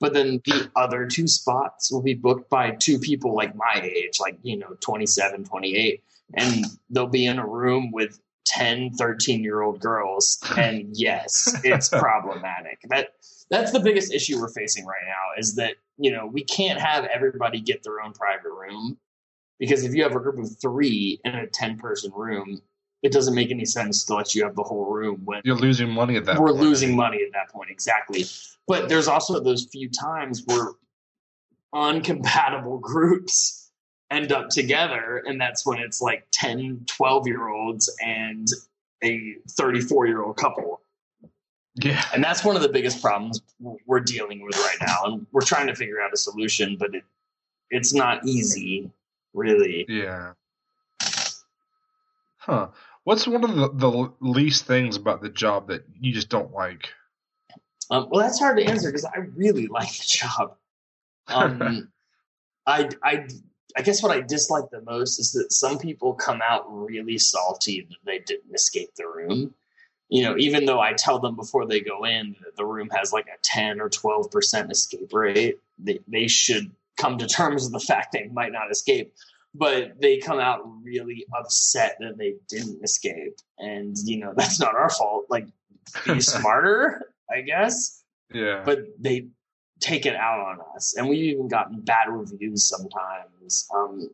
but 0.00 0.14
then 0.14 0.40
the 0.44 0.70
other 0.74 1.06
two 1.06 1.28
spots 1.28 1.92
will 1.92 2.02
be 2.02 2.14
booked 2.14 2.50
by 2.50 2.70
two 2.72 2.98
people 2.98 3.34
like 3.34 3.54
my 3.54 3.80
age 3.82 4.18
like 4.18 4.38
you 4.42 4.56
know 4.56 4.76
27 4.80 5.44
28 5.44 6.02
and 6.34 6.64
they'll 6.90 7.06
be 7.06 7.26
in 7.26 7.38
a 7.38 7.46
room 7.46 7.90
with 7.92 8.18
10 8.46 8.90
13 8.92 9.42
year 9.42 9.62
old 9.62 9.80
girls. 9.80 10.38
And 10.56 10.88
yes 10.92 11.54
it's 11.64 11.88
problematic. 12.00 12.80
That 12.88 13.14
that's 13.50 13.72
the 13.72 13.80
biggest 13.80 14.12
issue 14.12 14.40
we're 14.40 14.48
facing 14.48 14.86
right 14.86 15.04
now 15.06 15.38
is 15.38 15.56
that 15.56 15.76
you 15.98 16.10
know 16.10 16.26
we 16.26 16.44
can't 16.44 16.80
have 16.80 17.04
everybody 17.04 17.60
get 17.60 17.82
their 17.82 18.00
own 18.00 18.12
private 18.12 18.50
room. 18.50 18.98
Because 19.58 19.84
if 19.84 19.94
you 19.94 20.02
have 20.02 20.16
a 20.16 20.20
group 20.20 20.38
of 20.38 20.58
three 20.58 21.20
in 21.22 21.34
a 21.34 21.46
10 21.46 21.76
person 21.78 22.10
room 22.14 22.62
it 23.02 23.12
doesn't 23.12 23.34
make 23.34 23.50
any 23.50 23.64
sense 23.64 24.04
to 24.04 24.14
let 24.14 24.34
you 24.34 24.44
have 24.44 24.54
the 24.54 24.62
whole 24.62 24.84
room 24.84 25.20
when 25.24 25.40
you're 25.44 25.56
losing 25.56 25.90
money 25.90 26.16
at 26.16 26.24
that 26.26 26.36
point. 26.36 26.44
we're 26.44 26.52
point. 26.52 26.62
losing 26.62 26.96
money 26.96 27.22
at 27.22 27.32
that 27.32 27.50
point 27.50 27.70
exactly. 27.70 28.24
But 28.66 28.88
there's 28.88 29.08
also 29.08 29.40
those 29.40 29.64
few 29.64 29.88
times 29.88 30.42
where 30.46 30.68
uncompatible 31.74 32.80
groups 32.80 33.70
end 34.10 34.32
up 34.32 34.48
together 34.50 35.22
and 35.26 35.40
that's 35.40 35.64
when 35.64 35.78
it's 35.78 36.00
like 36.00 36.26
10 36.32 36.84
12 36.86 37.26
year 37.26 37.48
olds 37.48 37.94
and 38.04 38.48
a 39.02 39.36
34 39.50 40.06
year 40.06 40.22
old 40.22 40.36
couple. 40.36 40.80
Yeah. 41.76 42.04
And 42.12 42.22
that's 42.22 42.44
one 42.44 42.56
of 42.56 42.62
the 42.62 42.68
biggest 42.68 43.00
problems 43.00 43.40
we're 43.86 44.00
dealing 44.00 44.42
with 44.42 44.56
right 44.58 44.76
now 44.80 45.04
and 45.04 45.26
we're 45.32 45.40
trying 45.40 45.68
to 45.68 45.74
figure 45.74 46.00
out 46.00 46.12
a 46.12 46.16
solution 46.16 46.76
but 46.78 46.94
it, 46.94 47.04
it's 47.70 47.94
not 47.94 48.26
easy 48.26 48.90
really. 49.32 49.86
Yeah. 49.88 50.32
Huh 52.38 52.68
What's 53.10 53.26
one 53.26 53.42
of 53.42 53.56
the, 53.56 53.70
the 53.72 54.12
least 54.20 54.66
things 54.66 54.94
about 54.94 55.20
the 55.20 55.30
job 55.30 55.66
that 55.66 55.82
you 56.00 56.12
just 56.12 56.28
don't 56.28 56.52
like? 56.52 56.90
Um, 57.90 58.06
well, 58.08 58.22
that's 58.22 58.38
hard 58.38 58.58
to 58.58 58.64
answer 58.64 58.88
because 58.88 59.04
I 59.04 59.18
really 59.34 59.66
like 59.66 59.90
the 59.90 60.04
job. 60.06 60.54
Um, 61.26 61.88
I, 62.68 62.88
I, 63.02 63.26
I 63.76 63.82
guess 63.82 64.00
what 64.00 64.12
I 64.12 64.20
dislike 64.20 64.66
the 64.70 64.80
most 64.82 65.18
is 65.18 65.32
that 65.32 65.52
some 65.52 65.80
people 65.80 66.14
come 66.14 66.40
out 66.40 66.66
really 66.68 67.18
salty 67.18 67.84
that 67.90 67.96
they 68.06 68.20
didn't 68.20 68.54
escape 68.54 68.90
the 68.94 69.08
room. 69.08 69.54
You 70.08 70.22
know, 70.22 70.36
even 70.38 70.64
though 70.64 70.78
I 70.78 70.92
tell 70.92 71.18
them 71.18 71.34
before 71.34 71.66
they 71.66 71.80
go 71.80 72.04
in 72.04 72.36
that 72.44 72.54
the 72.54 72.64
room 72.64 72.90
has 72.92 73.12
like 73.12 73.26
a 73.26 73.38
10 73.42 73.80
or 73.80 73.90
12% 73.90 74.70
escape 74.70 75.12
rate, 75.12 75.58
they, 75.80 75.98
they 76.06 76.28
should 76.28 76.70
come 76.96 77.18
to 77.18 77.26
terms 77.26 77.64
with 77.64 77.72
the 77.72 77.84
fact 77.84 78.12
they 78.12 78.28
might 78.28 78.52
not 78.52 78.70
escape 78.70 79.12
but 79.54 80.00
they 80.00 80.18
come 80.18 80.38
out 80.38 80.60
really 80.82 81.26
upset 81.36 81.96
that 82.00 82.18
they 82.18 82.34
didn't 82.48 82.82
escape. 82.84 83.36
And, 83.58 83.96
you 84.04 84.18
know, 84.18 84.32
that's 84.36 84.60
not 84.60 84.74
our 84.74 84.90
fault. 84.90 85.26
Like, 85.28 85.46
be 86.06 86.20
smarter, 86.20 87.12
I 87.30 87.40
guess. 87.42 88.02
Yeah. 88.32 88.62
But 88.64 88.80
they 88.98 89.28
take 89.80 90.06
it 90.06 90.14
out 90.14 90.40
on 90.40 90.58
us. 90.74 90.94
And 90.96 91.08
we've 91.08 91.34
even 91.34 91.48
gotten 91.48 91.80
bad 91.80 92.08
reviews 92.08 92.68
sometimes. 92.68 93.68
Um, 93.74 94.10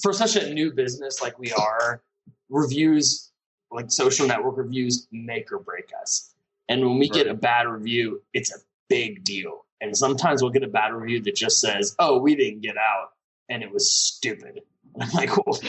for 0.00 0.12
such 0.12 0.36
a 0.36 0.52
new 0.52 0.72
business 0.72 1.20
like 1.20 1.38
we 1.38 1.52
are, 1.52 2.02
reviews, 2.48 3.30
like 3.70 3.90
social 3.90 4.26
network 4.26 4.56
reviews, 4.56 5.08
make 5.10 5.50
or 5.52 5.58
break 5.58 5.90
us. 6.00 6.34
And 6.68 6.80
when 6.82 6.98
we 6.98 7.08
get 7.08 7.26
a 7.26 7.34
bad 7.34 7.66
review, 7.66 8.22
it's 8.32 8.54
a 8.54 8.58
big 8.88 9.24
deal. 9.24 9.66
And 9.80 9.96
sometimes 9.96 10.42
we'll 10.42 10.52
get 10.52 10.62
a 10.62 10.68
bad 10.68 10.92
review 10.92 11.20
that 11.22 11.34
just 11.34 11.60
says, 11.60 11.94
"Oh, 11.98 12.18
we 12.18 12.36
didn't 12.36 12.60
get 12.60 12.76
out, 12.76 13.10
and 13.48 13.62
it 13.62 13.72
was 13.72 13.92
stupid." 13.92 14.60
And 14.94 15.02
I'm 15.10 15.10
like, 15.10 15.36
well, 15.36 15.60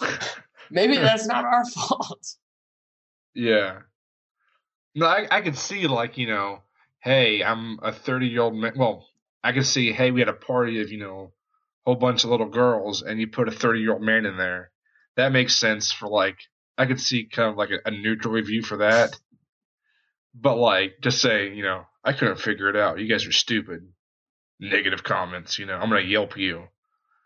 maybe 0.70 0.96
that's 0.96 1.26
not 1.26 1.44
our 1.44 1.64
fault. 1.64 2.36
Yeah. 3.34 3.80
No, 4.94 5.06
I, 5.06 5.26
I 5.30 5.40
could 5.40 5.56
see 5.56 5.86
like 5.86 6.18
you 6.18 6.26
know, 6.26 6.60
hey, 7.00 7.42
I'm 7.42 7.78
a 7.82 7.92
30 7.92 8.26
year 8.26 8.42
old 8.42 8.54
man. 8.54 8.74
Well, 8.76 9.06
I 9.42 9.52
could 9.52 9.66
see, 9.66 9.92
hey, 9.92 10.10
we 10.10 10.20
had 10.20 10.28
a 10.28 10.34
party 10.34 10.80
of 10.80 10.90
you 10.90 10.98
know, 10.98 11.32
a 11.86 11.90
whole 11.90 11.96
bunch 11.96 12.24
of 12.24 12.30
little 12.30 12.48
girls, 12.48 13.02
and 13.02 13.18
you 13.20 13.28
put 13.28 13.48
a 13.48 13.52
30 13.52 13.80
year 13.80 13.92
old 13.92 14.02
man 14.02 14.26
in 14.26 14.36
there. 14.36 14.70
That 15.16 15.32
makes 15.32 15.56
sense 15.56 15.92
for 15.92 16.08
like, 16.08 16.38
I 16.78 16.86
could 16.86 17.00
see 17.00 17.24
kind 17.24 17.50
of 17.50 17.56
like 17.56 17.70
a, 17.70 17.86
a 17.86 17.90
neutral 17.90 18.32
review 18.32 18.62
for 18.62 18.78
that. 18.78 19.18
But 20.34 20.56
like, 20.56 20.94
just 21.02 21.20
say, 21.20 21.52
you 21.52 21.62
know, 21.62 21.84
I 22.02 22.14
couldn't 22.14 22.40
figure 22.40 22.70
it 22.70 22.76
out. 22.76 22.98
You 22.98 23.08
guys 23.08 23.26
are 23.26 23.32
stupid. 23.32 23.88
Negative 24.58 25.02
comments, 25.02 25.58
you 25.58 25.66
know, 25.66 25.74
I'm 25.74 25.90
gonna 25.90 26.02
Yelp 26.02 26.36
you. 26.36 26.68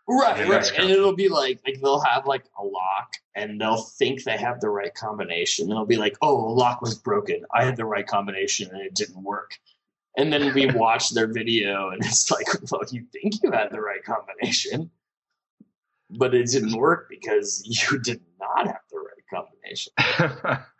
Right, 0.09 0.47
that's 0.47 0.71
right. 0.71 0.79
And 0.79 0.89
it'll 0.89 1.15
be 1.15 1.27
like 1.27 1.59
like 1.65 1.81
they'll 1.81 1.99
have 1.99 2.25
like 2.25 2.45
a 2.57 2.63
lock 2.63 3.13
and 3.35 3.59
they'll 3.59 3.81
think 3.81 4.23
they 4.23 4.37
have 4.37 4.61
the 4.61 4.69
right 4.69 4.93
combination. 4.93 5.65
And 5.65 5.71
it'll 5.73 5.85
be 5.85 5.97
like, 5.97 6.17
oh, 6.21 6.47
the 6.47 6.53
lock 6.53 6.81
was 6.81 6.95
broken. 6.95 7.43
I 7.53 7.65
had 7.65 7.75
the 7.75 7.85
right 7.85 8.07
combination 8.07 8.69
and 8.71 8.81
it 8.81 8.95
didn't 8.95 9.21
work. 9.21 9.51
And 10.17 10.31
then 10.31 10.53
we 10.53 10.65
watch 10.73 11.09
their 11.11 11.27
video 11.27 11.89
and 11.89 12.03
it's 12.03 12.31
like, 12.31 12.47
well, 12.71 12.81
you 12.89 13.05
think 13.11 13.43
you 13.43 13.51
had 13.51 13.69
the 13.71 13.81
right 13.81 14.03
combination, 14.03 14.91
but 16.09 16.33
it 16.33 16.47
didn't 16.47 16.77
work 16.77 17.07
because 17.09 17.61
you 17.65 17.99
did 18.03 18.21
not 18.39 18.65
have 18.67 18.81
the 18.89 18.99
right 18.99 19.25
combination. 19.29 20.71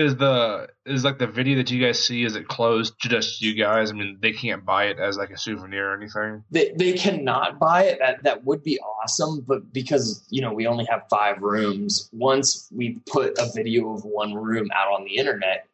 Is 0.00 0.16
the 0.16 0.68
is 0.86 1.04
like 1.04 1.18
the 1.18 1.26
video 1.26 1.56
that 1.56 1.70
you 1.70 1.84
guys 1.84 2.04
see 2.04 2.24
is 2.24 2.34
it 2.34 2.48
closed 2.48 3.00
to 3.02 3.08
just 3.08 3.42
you 3.42 3.54
guys? 3.54 3.90
I 3.90 3.94
mean, 3.94 4.18
they 4.20 4.32
can't 4.32 4.64
buy 4.64 4.84
it 4.86 4.98
as 4.98 5.16
like 5.16 5.30
a 5.30 5.38
souvenir 5.38 5.90
or 5.90 5.94
anything. 5.94 6.42
They, 6.50 6.72
they 6.74 6.92
cannot 6.94 7.58
buy 7.58 7.84
it. 7.84 7.98
That 7.98 8.22
that 8.22 8.44
would 8.44 8.62
be 8.64 8.78
awesome, 8.80 9.44
but 9.46 9.72
because 9.72 10.26
you 10.30 10.40
know 10.40 10.52
we 10.52 10.66
only 10.66 10.86
have 10.86 11.02
five 11.10 11.42
rooms. 11.42 12.08
Once 12.12 12.68
we 12.74 13.00
put 13.06 13.38
a 13.38 13.50
video 13.54 13.92
of 13.92 14.04
one 14.04 14.34
room 14.34 14.70
out 14.74 14.92
on 14.92 15.04
the 15.04 15.16
internet, 15.16 15.68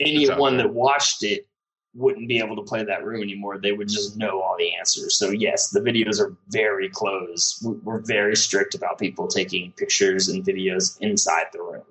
anyone 0.00 0.56
that 0.58 0.72
watched 0.72 1.24
it 1.24 1.46
wouldn't 1.94 2.28
be 2.28 2.38
able 2.38 2.56
to 2.56 2.62
play 2.62 2.82
that 2.82 3.04
room 3.04 3.22
anymore. 3.22 3.58
They 3.58 3.72
would 3.72 3.88
just 3.88 4.16
know 4.16 4.40
all 4.40 4.56
the 4.58 4.74
answers. 4.76 5.18
So 5.18 5.30
yes, 5.30 5.70
the 5.70 5.80
videos 5.80 6.20
are 6.20 6.34
very 6.48 6.88
closed. 6.88 7.66
We're 7.82 8.00
very 8.00 8.34
strict 8.36 8.74
about 8.74 8.98
people 8.98 9.28
taking 9.28 9.72
pictures 9.72 10.28
and 10.28 10.42
videos 10.44 10.98
inside 11.00 11.46
the 11.52 11.60
room. 11.60 11.84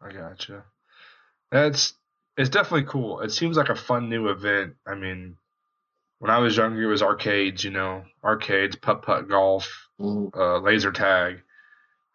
I 0.00 0.12
gotcha. 0.12 0.64
That's 1.56 1.94
it's 2.36 2.50
definitely 2.50 2.84
cool. 2.90 3.20
It 3.20 3.30
seems 3.30 3.56
like 3.56 3.70
a 3.70 3.74
fun 3.74 4.10
new 4.10 4.28
event. 4.28 4.74
I 4.86 4.94
mean, 4.94 5.36
when 6.18 6.30
I 6.30 6.38
was 6.38 6.56
younger, 6.56 6.82
it 6.82 6.86
was 6.86 7.02
arcades. 7.02 7.64
You 7.64 7.70
know, 7.70 8.04
arcades, 8.22 8.76
putt 8.76 9.02
putt 9.02 9.28
golf, 9.28 9.88
Mhm. 9.98 10.36
uh, 10.36 10.58
laser 10.58 10.92
tag. 10.92 11.42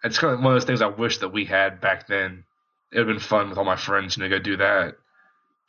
It's 0.04 0.20
kind 0.20 0.34
of 0.34 0.40
one 0.42 0.54
of 0.54 0.56
those 0.62 0.66
things 0.66 0.82
I 0.82 0.88
wish 0.88 1.20
that 1.20 1.30
we 1.34 1.46
had 1.46 1.82
back 1.82 2.08
then. 2.08 2.44
It 2.92 3.00
would 3.00 3.08
have 3.08 3.16
been 3.16 3.20
fun 3.20 3.50
with 3.50 3.58
all 3.58 3.66
my 3.66 3.76
friends, 3.78 4.18
you 4.18 4.24
know, 4.24 4.30
go 4.30 4.40
do 4.40 4.58
that. 4.58 4.96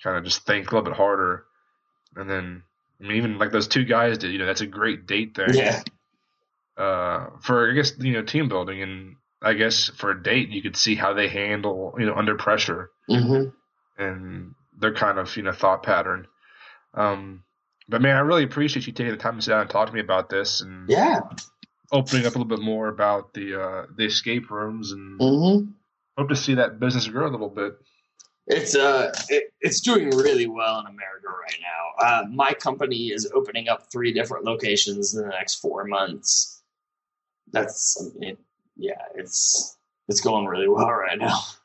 Kind 0.02 0.18
of 0.18 0.24
just 0.24 0.44
think 0.46 0.70
a 0.70 0.74
little 0.74 0.90
bit 0.90 0.96
harder, 0.96 1.44
and 2.16 2.28
then 2.28 2.62
I 3.00 3.04
mean, 3.04 3.16
even 3.16 3.38
like 3.38 3.52
those 3.52 3.68
two 3.68 3.84
guys 3.84 4.18
did. 4.18 4.32
You 4.32 4.38
know, 4.38 4.46
that's 4.46 4.60
a 4.60 4.66
great 4.66 5.06
date 5.06 5.34
thing. 5.34 5.54
Yeah, 5.54 5.82
Uh, 6.76 7.26
for 7.42 7.70
I 7.70 7.74
guess 7.74 7.92
you 7.98 8.12
know 8.12 8.22
team 8.22 8.48
building, 8.48 8.82
and 8.82 9.16
I 9.40 9.54
guess 9.54 9.88
for 9.88 10.10
a 10.10 10.22
date, 10.22 10.50
you 10.50 10.62
could 10.62 10.76
see 10.76 10.94
how 10.94 11.14
they 11.14 11.28
handle 11.28 11.94
you 11.98 12.06
know 12.06 12.14
under 12.14 12.36
pressure 12.36 12.90
hmm 13.08 13.44
and 14.02 14.54
their 14.78 14.94
kind 14.94 15.18
of 15.18 15.36
you 15.36 15.42
know 15.42 15.52
thought 15.52 15.82
pattern. 15.82 16.26
Um, 16.94 17.44
but 17.88 18.02
man, 18.02 18.16
I 18.16 18.20
really 18.20 18.44
appreciate 18.44 18.86
you 18.86 18.92
taking 18.92 19.12
the 19.12 19.18
time 19.18 19.36
to 19.36 19.42
sit 19.42 19.50
down 19.50 19.62
and 19.62 19.70
talk 19.70 19.88
to 19.88 19.94
me 19.94 20.00
about 20.00 20.28
this 20.28 20.60
and 20.60 20.88
yeah. 20.88 21.20
opening 21.90 22.26
up 22.26 22.34
a 22.34 22.38
little 22.38 22.44
bit 22.44 22.60
more 22.60 22.88
about 22.88 23.34
the 23.34 23.60
uh, 23.60 23.86
the 23.96 24.04
escape 24.04 24.50
rooms 24.50 24.92
and 24.92 25.20
hmm 25.20 25.70
hope 26.16 26.28
to 26.28 26.36
see 26.36 26.54
that 26.54 26.78
business 26.78 27.08
grow 27.08 27.26
a 27.26 27.30
little 27.30 27.48
bit. 27.48 27.74
It's 28.46 28.74
uh, 28.74 29.12
it, 29.28 29.52
it's 29.60 29.80
doing 29.80 30.10
really 30.10 30.46
well 30.46 30.80
in 30.80 30.86
America 30.86 31.28
right 31.28 31.58
now. 31.60 32.06
Uh, 32.06 32.24
my 32.28 32.52
company 32.52 33.08
is 33.08 33.30
opening 33.34 33.68
up 33.68 33.90
three 33.90 34.12
different 34.12 34.44
locations 34.44 35.14
in 35.14 35.22
the 35.22 35.28
next 35.28 35.56
four 35.56 35.84
months. 35.84 36.62
That's 37.52 38.12
it, 38.20 38.38
yeah, 38.76 39.02
it's 39.14 39.76
it's 40.08 40.20
going 40.20 40.46
really 40.46 40.68
well 40.68 40.90
right 40.90 41.18
now. 41.18 41.38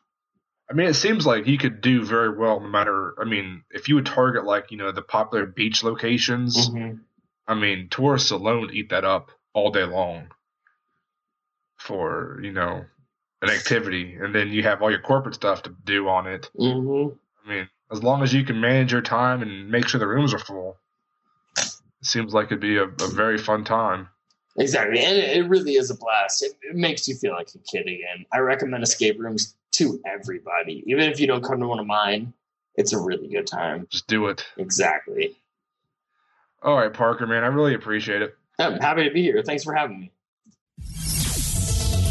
I 0.69 0.73
mean, 0.73 0.88
it 0.88 0.95
seems 0.95 1.25
like 1.25 1.47
you 1.47 1.58
could 1.58 1.80
do 1.82 2.03
very 2.03 2.38
well 2.38 2.60
no 2.60 2.67
matter. 2.67 3.15
I 3.19 3.23
mean, 3.23 3.63
if 3.71 3.88
you 3.88 3.95
would 3.95 4.06
target 4.06 4.43
like 4.43 4.71
you 4.71 4.77
know 4.77 4.91
the 4.91 5.01
popular 5.01 5.45
beach 5.45 5.84
locations, 5.84 6.69
I 7.47 7.53
mean, 7.53 7.88
tourists 7.89 8.32
alone 8.32 8.71
eat 8.73 8.89
that 8.89 9.06
up 9.06 9.32
all 9.53 9.71
day 9.71 9.86
long 9.86 10.27
for 11.77 12.39
you 12.43 12.51
know 12.51 12.86
an 13.41 13.49
activity, 13.49 14.15
and 14.15 14.36
then 14.36 14.49
you 14.49 14.63
have 14.63 14.82
all 14.82 14.91
your 14.91 15.01
corporate 15.01 15.36
stuff 15.36 15.63
to 15.63 15.75
do 15.86 16.10
on 16.10 16.27
it. 16.27 16.49
hmm 16.58 17.08
I 17.45 17.49
mean, 17.49 17.69
as 17.89 18.03
long 18.03 18.23
as 18.23 18.34
you 18.34 18.43
can 18.43 18.60
manage 18.60 18.91
your 18.91 19.01
time 19.01 19.41
and 19.41 19.69
make 19.69 19.88
sure 19.88 19.99
the 19.99 20.08
rooms 20.08 20.34
are 20.34 20.39
full, 20.39 20.75
it 21.58 21.69
seems 22.01 22.34
like 22.34 22.47
it'd 22.47 22.60
be 22.60 22.75
a, 22.75 22.84
a 22.84 23.08
very 23.08 23.38
fun 23.38 23.63
time. 23.63 24.10
Exactly, 24.58 24.99
and 24.99 25.17
it, 25.17 25.38
it 25.38 25.47
really 25.47 25.75
is 25.75 25.91
a 25.91 25.95
blast. 25.95 26.43
It, 26.43 26.51
it 26.62 26.75
makes 26.75 27.08
you 27.08 27.15
feel 27.15 27.32
like 27.32 27.47
a 27.56 27.60
kid 27.60 27.84
again. 27.84 28.25
I 28.34 28.39
recommend 28.39 28.84
escape 28.84 29.17
rooms 29.17 29.56
to 29.78 30.02
everybody, 30.06 30.84
even 30.88 31.10
if 31.10 31.20
you 31.20 31.28
don't 31.28 31.44
come 31.44 31.60
to 31.60 31.68
one 31.68 31.80
of 31.80 31.88
mine. 31.88 32.34
It's 32.76 32.94
a 32.94 33.00
really 33.00 33.28
good 33.28 33.48
time. 33.48 33.88
Just 33.90 34.06
do 34.06 34.28
it. 34.28 34.46
Exactly. 34.58 35.36
All 36.62 36.78
right, 36.78 36.94
Parker, 36.94 37.26
man, 37.26 37.44
I 37.44 37.48
really 37.48 37.74
appreciate 37.74 38.22
it. 38.22 38.36
I'm 38.60 38.80
happy 38.80 39.04
to 39.04 39.12
be 39.12 39.24
here. 39.24 39.42
Thanks 39.44 39.63
for 39.63 39.74
having 39.74 40.00
me. 40.00 40.12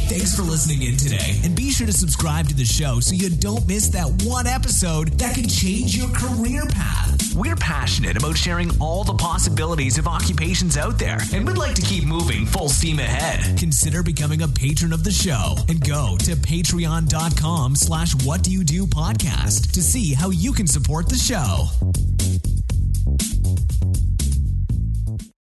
Thanks 0.09 0.37
for 0.37 0.42
listening 0.42 0.83
in 0.83 0.97
today, 0.97 1.40
and 1.42 1.55
be 1.57 1.71
sure 1.71 1.87
to 1.87 1.92
subscribe 1.92 2.49
to 2.49 2.55
the 2.55 2.64
show 2.64 3.01
so 3.01 3.14
you 3.14 3.29
don't 3.29 3.66
miss 3.66 3.88
that 3.88 4.07
one 4.25 4.47
episode 4.47 5.09
that 5.19 5.35
can 5.35 5.49
change 5.49 5.97
your 5.97 6.09
career 6.11 6.64
path. 6.66 7.35
We're 7.35 7.57
passionate 7.57 8.16
about 8.16 8.37
sharing 8.37 8.71
all 8.81 9.03
the 9.03 9.14
possibilities 9.14 9.99
of 9.99 10.07
occupations 10.07 10.77
out 10.77 10.99
there, 10.99 11.19
and 11.33 11.45
we'd 11.47 11.59
like 11.59 11.75
to 11.75 11.83
keep 11.83 12.05
moving 12.05 12.47
full 12.47 12.69
steam 12.69 13.01
ahead. 13.01 13.59
Consider 13.59 14.05
becoming 14.05 14.42
a 14.42 14.49
patron 14.49 14.92
of 14.92 15.03
the 15.03 15.11
show 15.11 15.57
and 15.69 15.85
go 15.85 16.16
to 16.21 16.37
patreon.com 16.37 17.75
slash 17.75 18.14
what 18.25 18.42
do 18.42 18.53
you 18.53 18.62
do 18.62 18.87
podcast 18.87 19.73
to 19.73 19.83
see 19.83 20.14
how 20.14 20.31
you 20.31 20.53
can 20.53 20.69
support 20.69 21.09
the 21.09 21.16
show. 21.16 21.66